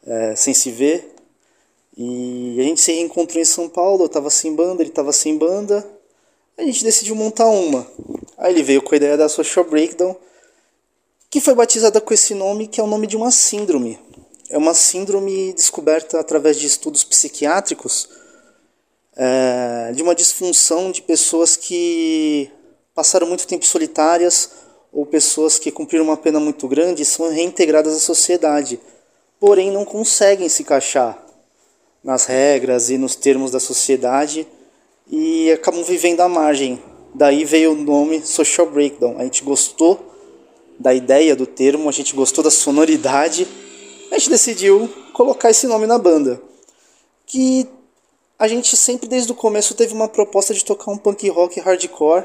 [0.06, 1.15] é, sem se ver.
[1.96, 5.38] E a gente se reencontrou em São Paulo, eu tava sem banda, ele tava sem
[5.38, 5.88] banda.
[6.58, 7.86] A gente decidiu montar uma.
[8.36, 10.14] Aí ele veio com a ideia da Social Breakdown,
[11.30, 13.98] que foi batizada com esse nome, que é o nome de uma síndrome.
[14.50, 18.08] É uma síndrome descoberta através de estudos psiquiátricos
[19.16, 22.50] é, de uma disfunção de pessoas que
[22.94, 24.50] passaram muito tempo solitárias
[24.92, 28.78] ou pessoas que cumpriram uma pena muito grande e são reintegradas à sociedade,
[29.40, 31.25] porém não conseguem se encaixar
[32.06, 34.46] nas regras e nos termos da sociedade
[35.10, 36.80] e acabam vivendo à margem.
[37.12, 39.18] Daí veio o nome Social Breakdown.
[39.18, 40.14] A gente gostou
[40.78, 43.48] da ideia do termo, a gente gostou da sonoridade,
[44.12, 46.40] a gente decidiu colocar esse nome na banda.
[47.26, 47.66] Que
[48.38, 52.24] a gente sempre desde o começo teve uma proposta de tocar um punk rock hardcore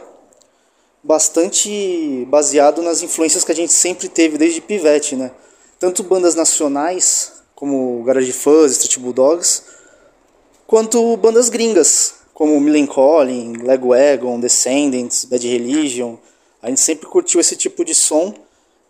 [1.03, 5.31] bastante baseado nas influências que a gente sempre teve desde pivete, né?
[5.79, 9.61] Tanto bandas nacionais como Garage Fuzz, Street Bulldogs,
[10.65, 16.17] quanto bandas gringas, como Millencolin, Lagwagon, Descendants, Bad Religion.
[16.59, 18.33] A gente sempre curtiu esse tipo de som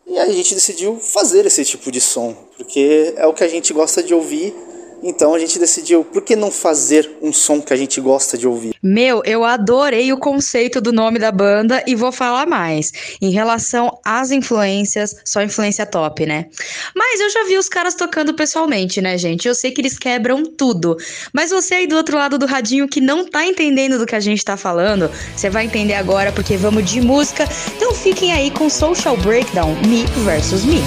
[0.07, 3.73] e a gente decidiu fazer esse tipo de som, porque é o que a gente
[3.73, 4.55] gosta de ouvir
[5.01, 8.47] então a gente decidiu, por que não fazer um som que a gente gosta de
[8.47, 8.75] ouvir?
[8.81, 12.91] Meu, eu adorei o conceito do nome da banda e vou falar mais.
[13.21, 16.47] Em relação às influências, só influência top, né?
[16.95, 19.47] Mas eu já vi os caras tocando pessoalmente, né, gente?
[19.47, 20.97] Eu sei que eles quebram tudo.
[21.33, 24.19] Mas você aí do outro lado do radinho que não tá entendendo do que a
[24.19, 27.47] gente tá falando, você vai entender agora porque vamos de música.
[27.75, 30.81] Então fiquem aí com Social Breakdown, Me versus Me.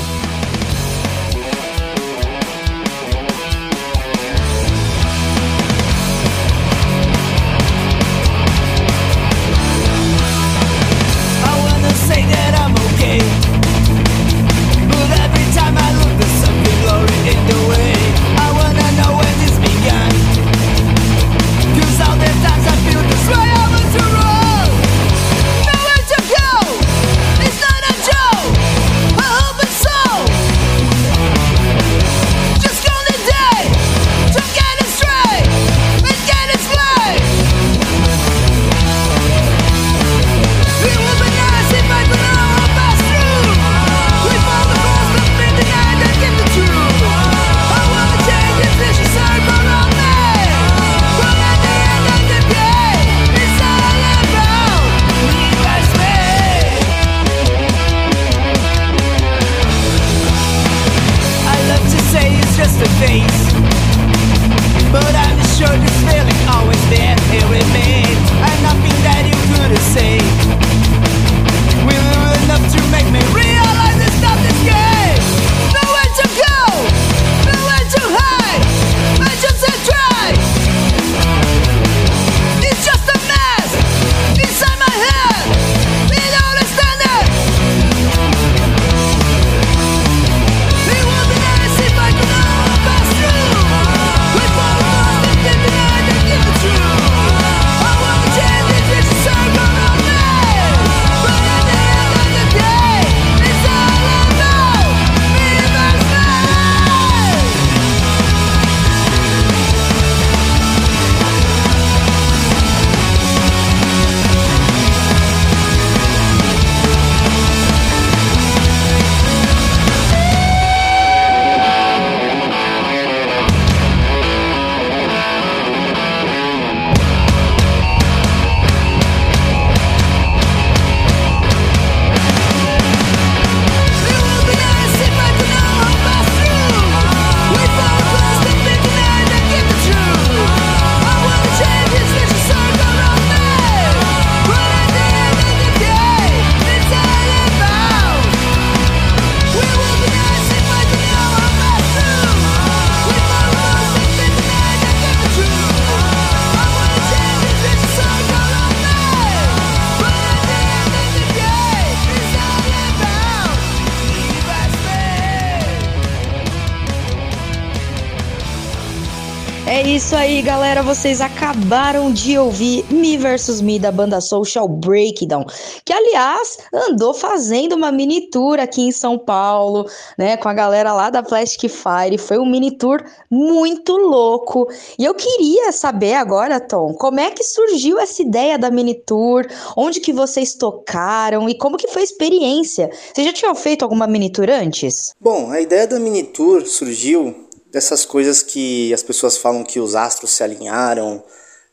[170.84, 175.46] Vocês acabaram de ouvir Me vs Me da banda Social Breakdown,
[175.82, 179.88] que aliás andou fazendo uma mini tour aqui em São Paulo,
[180.18, 182.18] né, com a galera lá da Plastic Fire.
[182.18, 184.68] Foi um mini tour muito louco.
[184.98, 189.46] E eu queria saber agora, Tom, como é que surgiu essa ideia da mini tour?
[189.74, 192.90] Onde que vocês tocaram e como que foi a experiência?
[193.12, 195.14] Vocês já tinham feito alguma mini tour antes?
[195.18, 197.43] Bom, a ideia da mini tour surgiu
[197.74, 201.20] dessas coisas que as pessoas falam que os astros se alinharam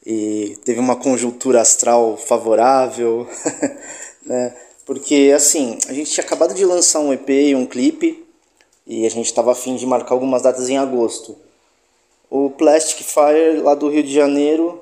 [0.04, 3.28] e teve uma conjuntura astral favorável,
[4.26, 4.52] né?
[4.84, 8.26] Porque assim, a gente tinha acabado de lançar um EP e um clipe
[8.88, 11.38] e a gente estava afim de marcar algumas datas em agosto.
[12.32, 14.82] O Plastic Fire lá do Rio de Janeiro,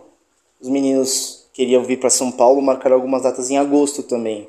[0.62, 4.48] os meninos queriam vir para São Paulo, marcar algumas datas em agosto também.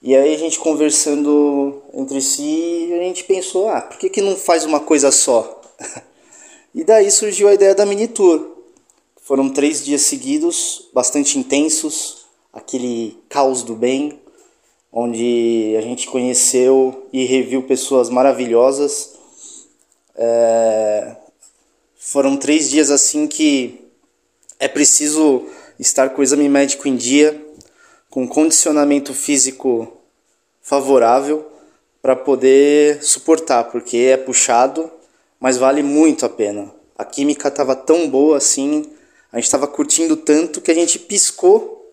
[0.00, 4.36] E aí a gente conversando entre si, a gente pensou, ah, por que, que não
[4.36, 5.58] faz uma coisa só?
[6.74, 8.52] e daí surgiu a ideia da mini tour.
[9.20, 14.20] Foram três dias seguidos, bastante intensos, aquele caos do bem,
[14.92, 19.14] onde a gente conheceu e reviu pessoas maravilhosas.
[20.14, 21.16] É...
[21.96, 23.80] Foram três dias assim que
[24.58, 25.46] é preciso
[25.78, 27.40] estar com o exame médico em dia,
[28.10, 29.96] com condicionamento físico
[30.60, 31.46] favorável
[32.02, 34.90] para poder suportar, porque é puxado
[35.42, 36.72] mas vale muito a pena.
[36.96, 38.86] A química estava tão boa assim,
[39.32, 41.92] A gente estava curtindo tanto que a gente piscou,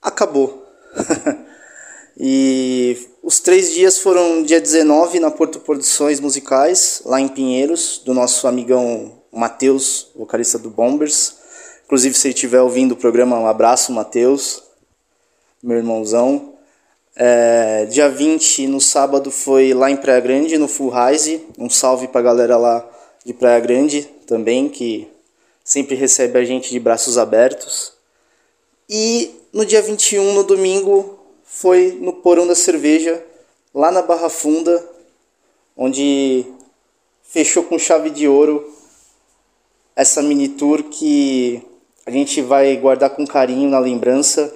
[0.00, 0.64] acabou.
[2.16, 8.14] e os três dias foram dia 19 na Porto Produções Musicais, lá em Pinheiros, do
[8.14, 11.38] nosso amigão Matheus, vocalista do Bombers.
[11.86, 14.62] Inclusive, se ele estiver ouvindo o programa, um abraço, Matheus,
[15.60, 16.49] meu irmãozão.
[17.22, 21.46] É, dia 20, no sábado, foi lá em Praia Grande, no Full Rise.
[21.58, 22.90] Um salve pra galera lá
[23.22, 25.06] de Praia Grande também, que
[25.62, 27.92] sempre recebe a gente de braços abertos.
[28.88, 33.22] E no dia 21, no domingo, foi no Porão da Cerveja,
[33.74, 34.82] lá na Barra Funda,
[35.76, 36.46] onde
[37.22, 38.66] fechou com chave de ouro
[39.94, 41.60] essa mini tour que
[42.06, 44.50] a gente vai guardar com carinho na lembrança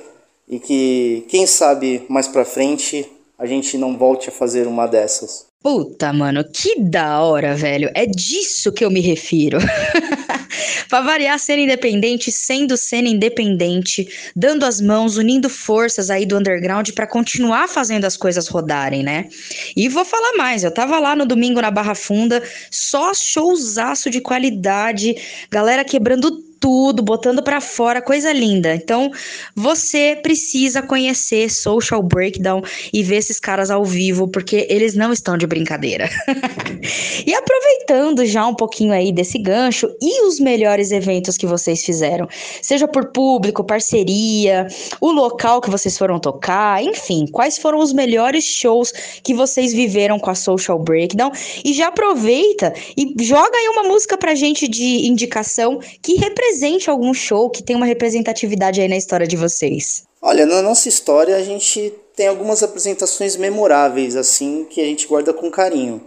[0.48, 3.06] e que, quem sabe, mais pra frente
[3.38, 5.46] a gente não volte a fazer uma dessas.
[5.62, 7.90] Puta, mano, que da hora, velho.
[7.94, 9.58] É disso que eu me refiro.
[10.90, 14.06] pra variar, cena independente, sendo cena independente,
[14.36, 19.26] dando as mãos, unindo forças aí do underground para continuar fazendo as coisas rodarem, né?
[19.74, 24.20] E vou falar mais, eu tava lá no domingo na Barra Funda, só showzaço de
[24.20, 25.16] qualidade,
[25.50, 26.30] galera quebrando
[26.64, 28.74] tudo, botando para fora, coisa linda.
[28.74, 29.10] Então,
[29.54, 35.36] você precisa conhecer Social Breakdown e ver esses caras ao vivo, porque eles não estão
[35.36, 36.08] de brincadeira.
[37.26, 42.26] e aproveitando já um pouquinho aí desse gancho e os melhores eventos que vocês fizeram,
[42.62, 44.66] seja por público, parceria,
[45.02, 48.90] o local que vocês foram tocar, enfim, quais foram os melhores shows
[49.22, 51.30] que vocês viveram com a Social Breakdown
[51.62, 56.88] e já aproveita e joga aí uma música pra gente de indicação que representa presente
[56.88, 60.04] algum show que tem uma representatividade aí na história de vocês?
[60.22, 65.32] Olha, na nossa história a gente tem algumas apresentações memoráveis, assim, que a gente guarda
[65.34, 66.00] com carinho.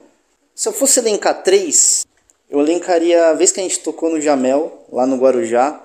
[0.55, 2.05] Se eu fosse elencar três,
[2.49, 5.83] eu elencaria a vez que a gente tocou no Jamel, lá no Guarujá,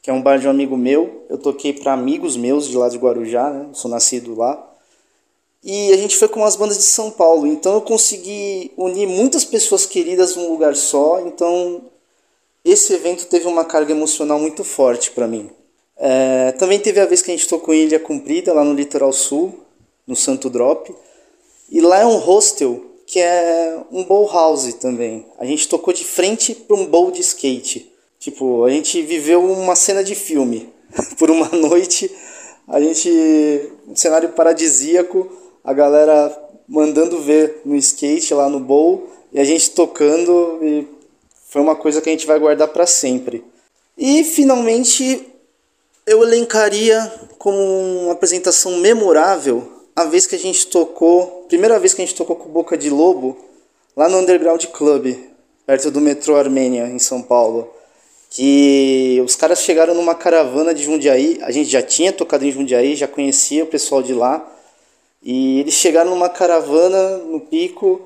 [0.00, 1.26] que é um bar de um amigo meu.
[1.28, 3.66] Eu toquei para amigos meus de lá de Guarujá, né?
[3.74, 4.70] sou nascido lá.
[5.62, 9.44] E a gente foi com umas bandas de São Paulo, então eu consegui unir muitas
[9.44, 11.91] pessoas queridas num lugar só, então
[12.64, 15.50] esse evento teve uma carga emocional muito forte para mim.
[15.96, 19.12] É, também teve a vez que a gente tocou em Ilha Comprida, lá no litoral
[19.12, 19.60] sul,
[20.06, 20.94] no Santo Drop.
[21.70, 25.26] E lá é um hostel que é um bowl house também.
[25.38, 27.92] A gente tocou de frente para um bowl de skate.
[28.18, 30.72] Tipo, a gente viveu uma cena de filme.
[31.18, 32.10] Por uma noite,
[32.68, 33.10] a gente.
[33.88, 35.30] Um cenário paradisíaco,
[35.64, 40.86] a galera mandando ver no skate lá no bowl e a gente tocando e
[41.52, 43.44] foi uma coisa que a gente vai guardar para sempre.
[43.98, 45.28] E finalmente
[46.06, 47.58] eu elencaria como
[48.04, 52.36] uma apresentação memorável a vez que a gente tocou, primeira vez que a gente tocou
[52.36, 53.36] com Boca de Lobo,
[53.94, 55.14] lá no Underground Club,
[55.66, 57.70] perto do metrô Armênia, em São Paulo.
[58.30, 62.96] Que os caras chegaram numa caravana de Jundiaí, a gente já tinha tocado em Jundiaí,
[62.96, 64.50] já conhecia o pessoal de lá.
[65.22, 68.00] E eles chegaram numa caravana no pico,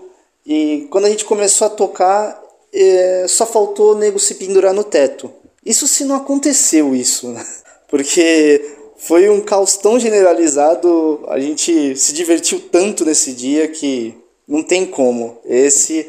[0.44, 2.44] e quando a gente começou a tocar,
[2.82, 5.32] é, só faltou o nego se pendurar no teto.
[5.64, 7.44] Isso se não aconteceu isso, né?
[7.88, 14.14] porque foi um caos tão generalizado, a gente se divertiu tanto nesse dia que
[14.46, 15.38] não tem como.
[15.44, 16.08] Esse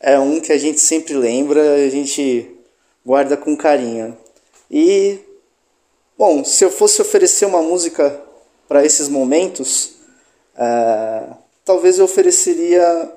[0.00, 2.50] é um que a gente sempre lembra, a gente
[3.04, 4.16] guarda com carinho.
[4.70, 5.18] E
[6.16, 8.20] bom, se eu fosse oferecer uma música
[8.68, 9.94] para esses momentos,
[10.56, 11.26] é,
[11.64, 13.12] talvez eu ofereceria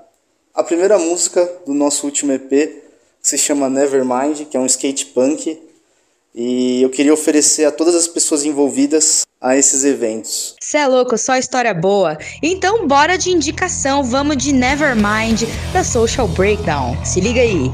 [0.53, 2.86] a primeira música do nosso último EP,
[3.27, 5.59] que se chama Nevermind, que é um skate punk.
[6.33, 10.55] E eu queria oferecer a todas as pessoas envolvidas a esses eventos.
[10.61, 12.17] Cê é louco, só história boa.
[12.41, 15.43] Então bora de indicação, vamos de Nevermind
[15.73, 16.95] da Social Breakdown.
[17.03, 17.69] Se liga aí.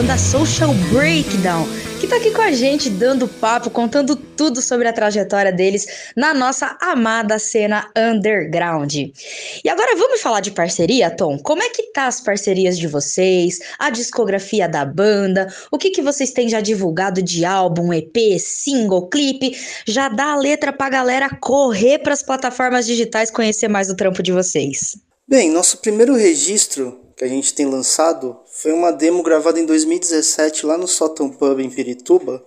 [0.00, 1.68] Banda Social Breakdown,
[2.00, 5.86] que tá aqui com a gente dando papo, contando tudo sobre a trajetória deles
[6.16, 8.94] na nossa amada cena underground.
[8.94, 11.38] E agora vamos falar de parceria, Tom?
[11.38, 16.00] Como é que tá as parcerias de vocês, a discografia da banda, o que que
[16.00, 19.54] vocês têm já divulgado de álbum, EP, single, clipe?
[19.86, 24.22] Já dá a letra pra galera correr para as plataformas digitais conhecer mais o trampo
[24.22, 24.96] de vocês.
[25.28, 30.66] Bem, nosso primeiro registro que a gente tem lançado foi uma demo gravada em 2017
[30.66, 32.44] lá no Sotton Pub em Pirituba,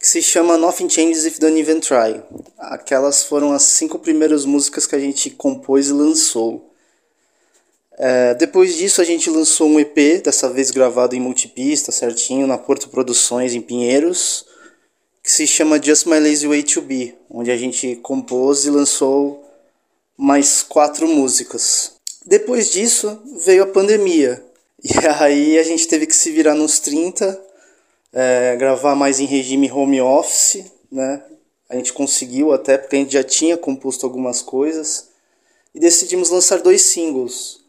[0.00, 2.22] que se chama Nothing Changes If Don't Even Try.
[2.56, 6.72] Aquelas foram as cinco primeiras músicas que a gente compôs e lançou.
[7.98, 12.56] É, depois disso a gente lançou um EP, dessa vez gravado em multipista, certinho, na
[12.56, 14.46] Porto Produções em Pinheiros,
[15.22, 19.44] que se chama Just My Lazy Way to Be, onde a gente compôs e lançou
[20.16, 21.92] mais quatro músicas.
[22.24, 24.45] Depois disso veio a pandemia.
[24.88, 27.42] E aí a gente teve que se virar nos 30,
[28.12, 31.24] é, gravar mais em regime home office, né?
[31.68, 35.08] A gente conseguiu até porque a gente já tinha composto algumas coisas.
[35.74, 37.64] E decidimos lançar dois singles.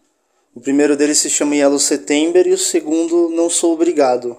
[0.53, 4.37] O primeiro deles se chama Yellow September e o segundo Não Sou Obrigado.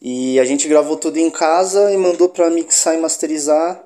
[0.00, 3.84] E a gente gravou tudo em casa e mandou para mixar e masterizar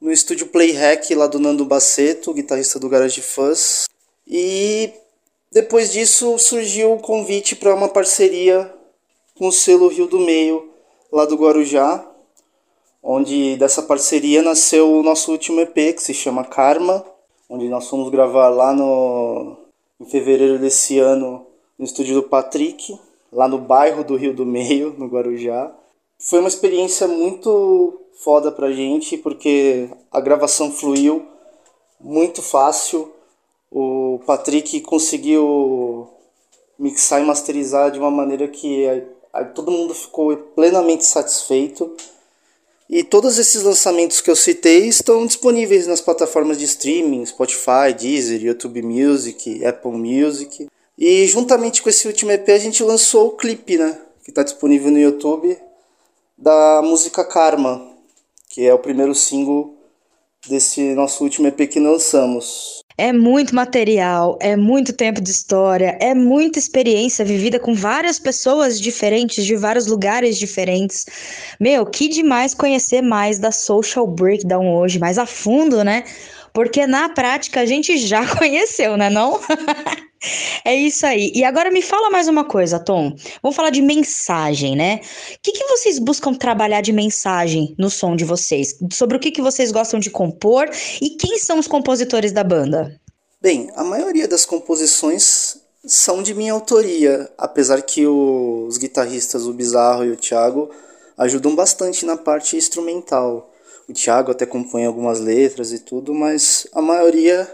[0.00, 3.88] no estúdio Playhack lá do Nando Baceto, guitarrista do Garage Fuzz.
[4.28, 4.92] E
[5.52, 8.72] depois disso surgiu o convite para uma parceria
[9.36, 10.70] com o selo Rio do Meio,
[11.10, 12.06] lá do Guarujá,
[13.02, 17.04] onde dessa parceria nasceu o nosso último EP, que se chama Karma,
[17.48, 19.56] onde nós fomos gravar lá no
[20.00, 21.46] em fevereiro desse ano
[21.78, 22.98] no estúdio do Patrick,
[23.32, 25.74] lá no bairro do Rio do Meio, no Guarujá.
[26.18, 31.26] Foi uma experiência muito foda pra gente, porque a gravação fluiu
[31.98, 33.12] muito fácil
[33.70, 36.08] o Patrick conseguiu
[36.78, 38.86] mixar e masterizar de uma maneira que
[39.32, 41.94] a, a, todo mundo ficou plenamente satisfeito.
[42.88, 48.42] E todos esses lançamentos que eu citei estão disponíveis nas plataformas de streaming, Spotify, Deezer,
[48.42, 50.66] YouTube Music, Apple Music.
[50.98, 53.96] E juntamente com esse último EP a gente lançou o clipe, né?
[54.24, 55.56] Que está disponível no YouTube,
[56.36, 57.94] da música Karma,
[58.48, 59.76] que é o primeiro single
[60.48, 62.82] desse nosso último EP que lançamos.
[63.02, 68.78] É muito material, é muito tempo de história, é muita experiência vivida com várias pessoas
[68.78, 71.06] diferentes, de vários lugares diferentes.
[71.58, 76.04] Meu, que demais conhecer mais da Social Breakdown hoje, mais a fundo, né?
[76.52, 79.40] Porque na prática a gente já conheceu, né não?
[80.66, 81.32] É isso aí.
[81.34, 83.16] E agora me fala mais uma coisa, Tom.
[83.42, 85.00] Vamos falar de mensagem, né?
[85.34, 88.76] O que, que vocês buscam trabalhar de mensagem no som de vocês?
[88.92, 90.68] Sobre o que, que vocês gostam de compor
[91.00, 93.00] e quem são os compositores da banda?
[93.40, 95.56] Bem, a maioria das composições
[95.86, 100.70] são de minha autoria, apesar que os guitarristas, o Bizarro e o Thiago,
[101.16, 103.50] ajudam bastante na parte instrumental.
[103.90, 107.52] O Thiago até compõe algumas letras e tudo, mas a maioria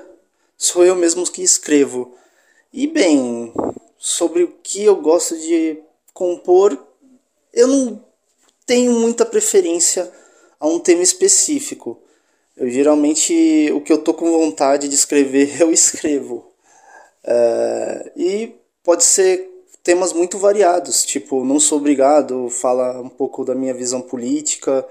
[0.55, 2.15] sou eu mesmo que escrevo.
[2.71, 3.55] E bem,
[3.97, 5.79] sobre o que eu gosto de
[6.13, 6.79] compor,
[7.55, 8.05] eu não
[8.67, 10.13] tenho muita preferência
[10.61, 11.99] a um tema específico.
[12.55, 16.53] Eu geralmente o que eu tô com vontade de escrever eu escrevo.
[17.25, 18.55] É, e
[18.85, 19.49] pode ser
[19.83, 24.87] temas muito variados, tipo Não Sou Obrigado, fala um pouco da minha visão política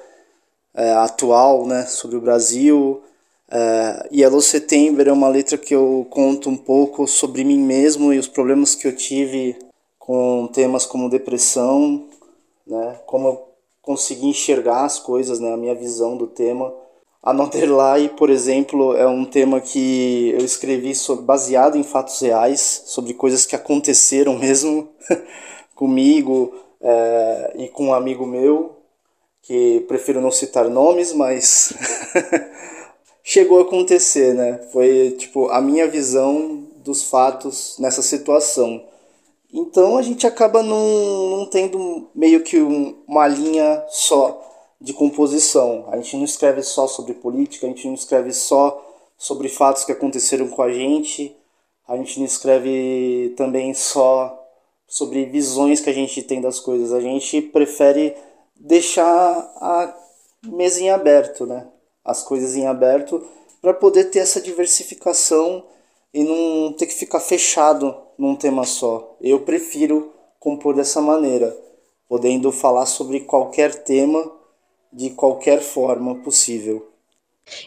[0.75, 3.01] é, atual né, sobre o Brasil.
[3.47, 8.17] Uh, Yellow September é uma letra que eu conto um pouco sobre mim mesmo e
[8.17, 9.55] os problemas que eu tive
[9.99, 12.05] com temas como depressão,
[12.65, 12.99] né?
[13.05, 13.47] Como eu
[13.81, 15.53] consegui enxergar as coisas, né?
[15.53, 16.73] A minha visão do tema.
[17.21, 22.83] Another Lie, por exemplo, é um tema que eu escrevi sobre, baseado em fatos reais,
[22.85, 24.89] sobre coisas que aconteceram mesmo
[25.73, 28.74] comigo é, e com um amigo meu,
[29.45, 31.71] que prefiro não citar nomes, mas
[33.23, 34.57] chegou a acontecer, né?
[34.73, 38.83] Foi tipo a minha visão dos fatos nessa situação.
[39.53, 44.41] Então a gente acaba não, não tendo meio que um, uma linha só
[44.81, 45.85] de composição.
[45.91, 48.83] A gente não escreve só sobre política, a gente não escreve só
[49.15, 51.35] sobre fatos que aconteceram com a gente,
[51.87, 54.41] a gente não escreve também só
[54.87, 56.91] sobre visões que a gente tem das coisas.
[56.91, 58.15] A gente prefere
[58.55, 59.03] deixar
[59.57, 59.95] a
[60.43, 61.67] mesa em aberto, né?
[62.05, 63.27] as coisas em aberto
[63.59, 65.65] para poder ter essa diversificação
[66.13, 69.17] e não ter que ficar fechado num tema só.
[69.19, 71.57] Eu prefiro compor dessa maneira,
[72.07, 74.31] podendo falar sobre qualquer tema
[74.93, 76.94] de qualquer forma possível.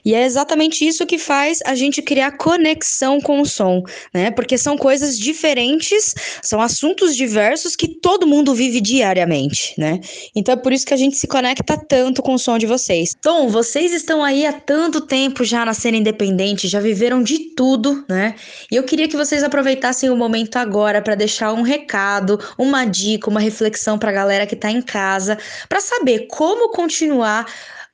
[0.04, 3.82] E é exatamente isso que faz a gente criar conexão com o som,
[4.12, 4.30] né?
[4.30, 10.00] Porque são coisas diferentes, são assuntos diversos que todo mundo vive diariamente, né?
[10.34, 13.14] Então é por isso que a gente se conecta tanto com o som de vocês.
[13.20, 18.04] Tom, vocês estão aí há tanto tempo já na cena independente, já viveram de tudo,
[18.08, 18.34] né?
[18.70, 23.30] E eu queria que vocês aproveitassem o momento agora para deixar um recado, uma dica,
[23.30, 25.38] uma reflexão para a galera que tá em casa,
[25.68, 27.46] para saber como continuar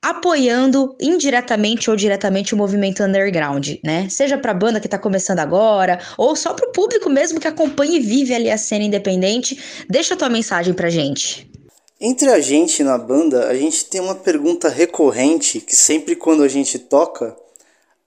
[0.05, 4.07] apoiando indiretamente ou diretamente o movimento underground, né?
[4.07, 7.47] Seja para a banda que está começando agora, ou só para o público mesmo que
[7.47, 9.59] acompanha e vive ali a cena independente.
[9.89, 11.49] Deixa tua mensagem pra gente.
[11.99, 16.47] Entre a gente na banda, a gente tem uma pergunta recorrente que sempre quando a
[16.47, 17.35] gente toca,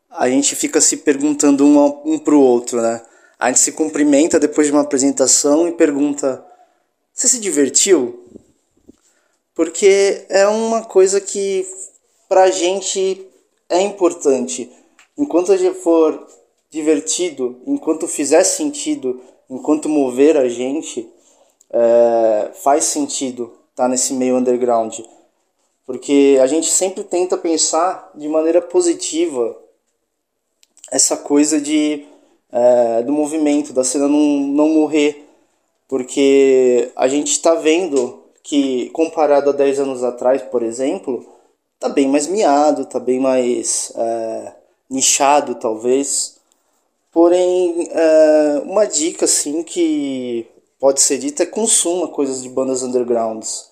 [0.09, 3.03] a gente fica se perguntando um, um pro outro, né?
[3.41, 6.45] A gente se cumprimenta depois de uma apresentação e pergunta:
[7.13, 8.25] Você se divertiu?
[9.59, 11.67] Porque é uma coisa que
[12.29, 13.27] pra gente
[13.69, 14.71] é importante.
[15.19, 16.29] Enquanto for
[16.71, 19.21] divertido, enquanto fizer sentido,
[19.51, 21.11] enquanto mover a gente,
[21.71, 25.01] é, faz sentido estar tá nesse meio underground.
[25.85, 29.59] Porque a gente sempre tenta pensar de maneira positiva
[30.89, 32.07] essa coisa de
[32.53, 35.29] é, do movimento, da cena não, não morrer.
[35.89, 38.18] Porque a gente está vendo
[38.49, 41.23] que, comparado a 10 anos atrás, por exemplo,
[41.79, 44.55] tá bem mais miado, tá bem mais é,
[44.89, 46.39] nichado, talvez.
[47.13, 50.47] Porém, é, uma dica assim que
[50.81, 53.71] pode ser dita é consuma coisas de bandas undergrounds,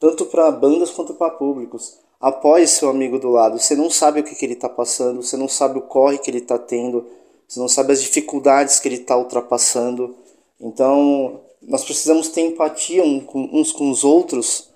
[0.00, 1.98] tanto para bandas quanto para públicos.
[2.18, 3.58] Apoie seu amigo do lado.
[3.58, 6.30] Você não sabe o que, que ele está passando, você não sabe o corre que
[6.30, 7.06] ele está tendo,
[7.46, 10.16] você não sabe as dificuldades que ele está ultrapassando.
[10.58, 14.68] Então, nós precisamos ter empatia uns com os outros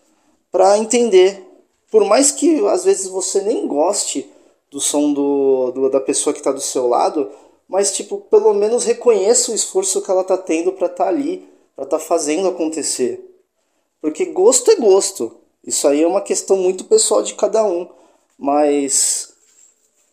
[0.50, 1.48] para entender
[1.90, 4.28] por mais que às vezes você nem goste
[4.70, 7.30] do som do, do da pessoa que está do seu lado,
[7.68, 11.48] mas tipo, pelo menos reconheça o esforço que ela está tendo para estar tá ali,
[11.74, 13.24] para estar tá fazendo acontecer.
[14.00, 15.36] Porque gosto é gosto.
[15.64, 17.88] Isso aí é uma questão muito pessoal de cada um,
[18.38, 19.32] mas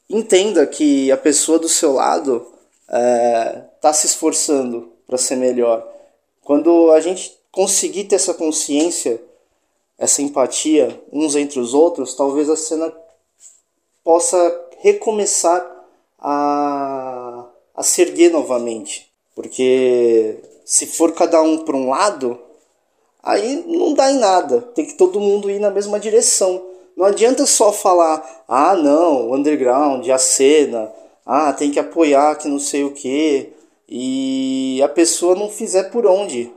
[0.09, 2.47] entenda que a pessoa do seu lado
[2.83, 5.85] está é, tá se esforçando para ser melhor.
[6.45, 9.21] Quando a gente conseguir ter essa consciência
[9.97, 12.93] essa empatia uns entre os outros, talvez a cena
[14.03, 14.37] possa
[14.79, 15.65] recomeçar
[16.19, 19.09] a, a se erguer novamente.
[19.33, 22.39] Porque se for cada um para um lado,
[23.23, 24.61] aí não dá em nada.
[24.75, 26.61] Tem que todo mundo ir na mesma direção.
[26.95, 30.91] Não adianta só falar, ah não, underground, a cena,
[31.25, 33.51] ah, tem que apoiar que não sei o que,
[33.87, 36.51] e a pessoa não fizer por onde.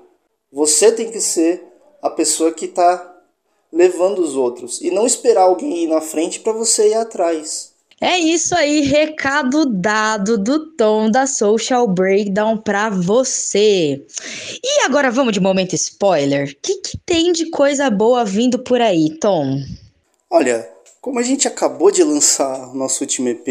[0.53, 1.63] Você tem que ser
[2.03, 3.17] a pessoa que está
[3.73, 7.73] levando os outros e não esperar alguém ir na frente para você ir atrás.
[8.01, 14.07] É isso aí, recado dado do Tom da Social Breakdown para você.
[14.63, 16.49] E agora vamos de momento spoiler.
[16.49, 19.61] O que, que tem de coisa boa vindo por aí, Tom?
[20.31, 23.49] Olha, como a gente acabou de lançar nosso último EP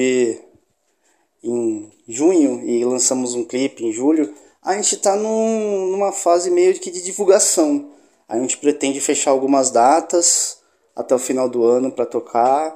[1.43, 6.73] em junho e lançamos um clipe em julho, a gente está num, numa fase meio
[6.79, 7.89] que de divulgação.
[8.27, 10.57] A gente pretende fechar algumas datas
[10.95, 12.75] até o final do ano para tocar,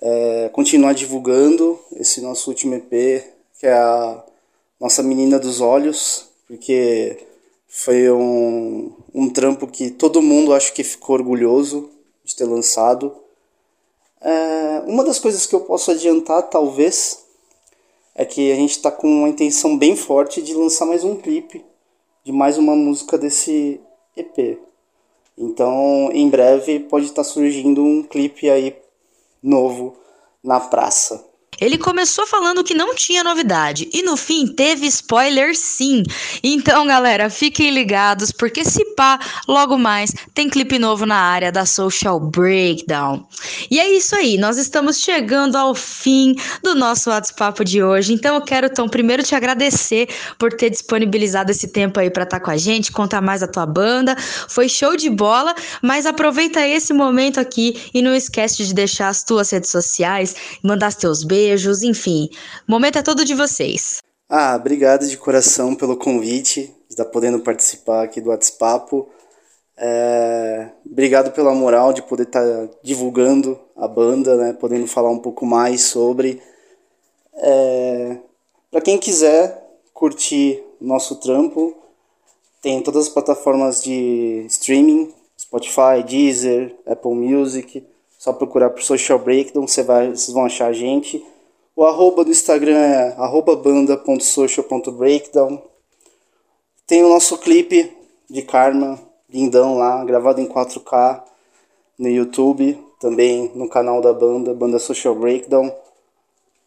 [0.00, 3.24] é, continuar divulgando esse nosso último EP,
[3.58, 4.24] que é a
[4.80, 7.18] nossa Menina dos Olhos, porque
[7.66, 11.90] foi um, um trampo que todo mundo acho que ficou orgulhoso
[12.24, 13.14] de ter lançado.
[14.20, 17.25] É, uma das coisas que eu posso adiantar, talvez,
[18.16, 21.62] é que a gente está com uma intenção bem forte de lançar mais um clipe
[22.24, 23.78] de mais uma música desse
[24.16, 24.58] EP.
[25.38, 28.74] Então, em breve pode estar tá surgindo um clipe aí
[29.42, 29.94] novo
[30.42, 31.24] na praça.
[31.60, 36.02] Ele começou falando que não tinha novidade e no fim teve spoiler sim.
[36.42, 41.66] Então, galera, fiquem ligados porque se pá, logo mais tem clipe novo na área da
[41.66, 43.26] Social Breakdown.
[43.70, 48.12] E é isso aí, nós estamos chegando ao fim do nosso WhatsApp de hoje.
[48.12, 50.08] Então, eu quero, Tom, primeiro te agradecer
[50.38, 53.46] por ter disponibilizado esse tempo aí para estar tá com a gente, contar mais da
[53.46, 54.16] tua banda.
[54.48, 59.22] Foi show de bola, mas aproveita esse momento aqui e não esquece de deixar as
[59.22, 62.28] tuas redes sociais, mandar os teus beijos enfim.
[62.66, 63.98] O momento é todo de vocês.
[64.28, 69.04] Ah, obrigado de coração pelo convite, estar podendo participar aqui do WhatsApp.
[69.76, 72.42] É, obrigado pela moral de poder estar
[72.82, 76.40] divulgando a banda, né, podendo falar um pouco mais sobre.
[77.34, 78.16] É,
[78.70, 79.62] Para quem quiser
[79.92, 81.76] curtir nosso trampo,
[82.62, 87.86] tem todas as plataformas de streaming, Spotify, Deezer, Apple Music.
[88.18, 91.22] Só procurar por Social Breakdown, você vai, vocês vão achar a gente.
[91.76, 95.62] O arroba do Instagram é arroba banda.social.breakdown.
[96.86, 97.92] Tem o nosso clipe
[98.28, 101.22] de Karma, lindão lá, gravado em 4K
[101.98, 105.74] no YouTube, também no canal da banda, Banda Social Breakdown.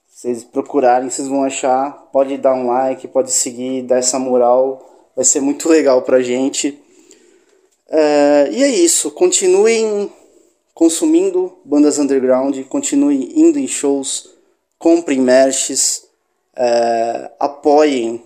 [0.10, 1.92] Vocês procurarem, vocês vão achar.
[2.12, 5.10] Pode dar um like, pode seguir, dar essa moral.
[5.16, 6.78] Vai ser muito legal pra gente.
[7.88, 9.12] É, e é isso.
[9.12, 10.12] Continuem
[10.74, 14.40] consumindo bandas underground, continuem indo em shows
[14.80, 16.08] comprem merches,
[16.56, 18.24] é, apoiem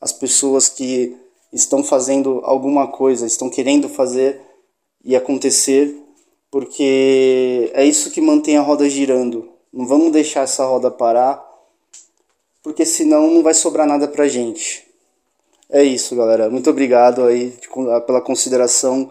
[0.00, 1.16] as pessoas que
[1.52, 4.40] estão fazendo alguma coisa, estão querendo fazer
[5.04, 5.96] e acontecer,
[6.50, 9.48] porque é isso que mantém a roda girando.
[9.72, 11.44] Não vamos deixar essa roda parar,
[12.62, 14.86] porque senão não vai sobrar nada pra gente.
[15.68, 16.50] É isso, galera.
[16.50, 17.54] Muito obrigado aí
[18.06, 19.10] pela consideração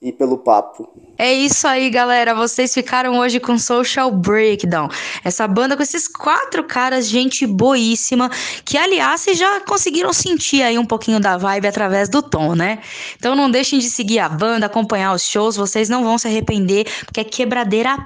[0.00, 0.88] e pelo papo.
[1.16, 2.34] É isso aí, galera.
[2.34, 4.88] Vocês ficaram hoje com Social Breakdown.
[5.24, 8.30] Essa banda com esses quatro caras, gente boíssima,
[8.64, 12.80] que aliás vocês já conseguiram sentir aí um pouquinho da vibe através do tom, né?
[13.16, 16.86] Então não deixem de seguir a banda, acompanhar os shows, vocês não vão se arrepender,
[17.06, 17.96] porque é quebradeira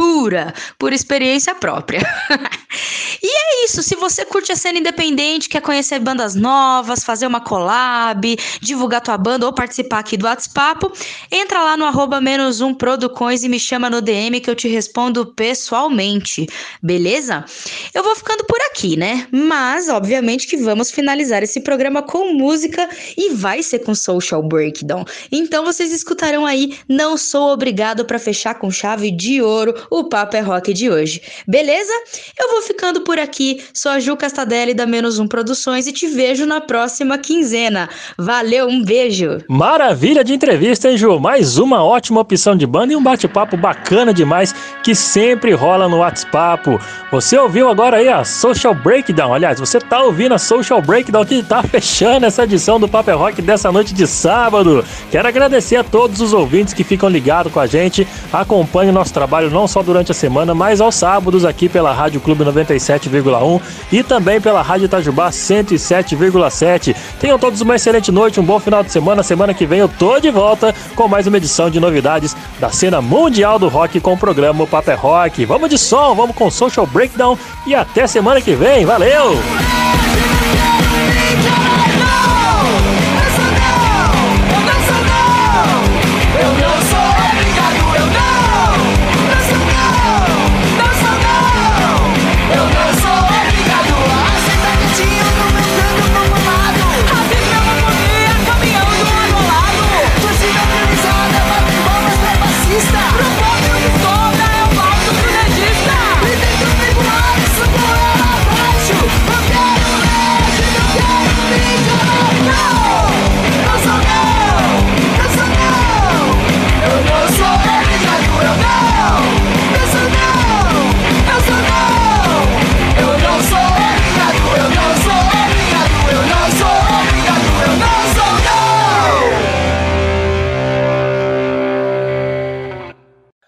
[0.00, 2.00] pura, por experiência própria.
[3.22, 7.42] e é isso, se você curte a cena independente, quer conhecer bandas novas, fazer uma
[7.42, 10.86] collab, divulgar tua banda ou participar aqui do WhatsApp,
[11.30, 14.68] entra lá no arroba menos um Producões e me chama no DM que eu te
[14.68, 16.46] respondo pessoalmente,
[16.82, 17.44] beleza?
[17.92, 19.28] Eu vou ficando por aqui, né?
[19.30, 25.04] Mas, obviamente que vamos finalizar esse programa com música e vai ser com Social Breakdown.
[25.30, 30.36] Então vocês escutarão aí Não Sou Obrigado para fechar com chave de ouro o Papo
[30.36, 31.20] é Rock de hoje.
[31.46, 31.92] Beleza?
[32.38, 33.62] Eu vou ficando por aqui.
[33.74, 37.88] Sou a Ju Castadelli da Menos Um Produções e te vejo na próxima quinzena.
[38.16, 39.38] Valeu, um beijo.
[39.48, 41.18] Maravilha de entrevista, hein, Ju?
[41.18, 44.54] Mais uma ótima opção de banda e um bate-papo bacana demais
[44.84, 46.78] que sempre rola no WhatsApp.
[47.10, 49.34] Você ouviu agora aí a Social Breakdown.
[49.34, 53.14] Aliás, você tá ouvindo a Social Breakdown que tá fechando essa edição do Papo é
[53.14, 54.84] Rock dessa noite de sábado.
[55.10, 59.12] Quero agradecer a todos os ouvintes que ficam ligados com a gente, acompanham o nosso
[59.12, 63.60] trabalho não só durante a semana, mas aos sábados aqui pela Rádio Clube 97,1
[63.92, 66.96] e também pela Rádio Itajubá 107,7.
[67.18, 69.22] Tenham todos uma excelente noite, um bom final de semana.
[69.22, 73.00] Semana que vem eu tô de volta com mais uma edição de novidades da cena
[73.00, 75.44] mundial do rock com o programa Paper é Rock.
[75.44, 78.84] Vamos de som, vamos com Social Breakdown e até semana que vem.
[78.84, 79.38] Valeu!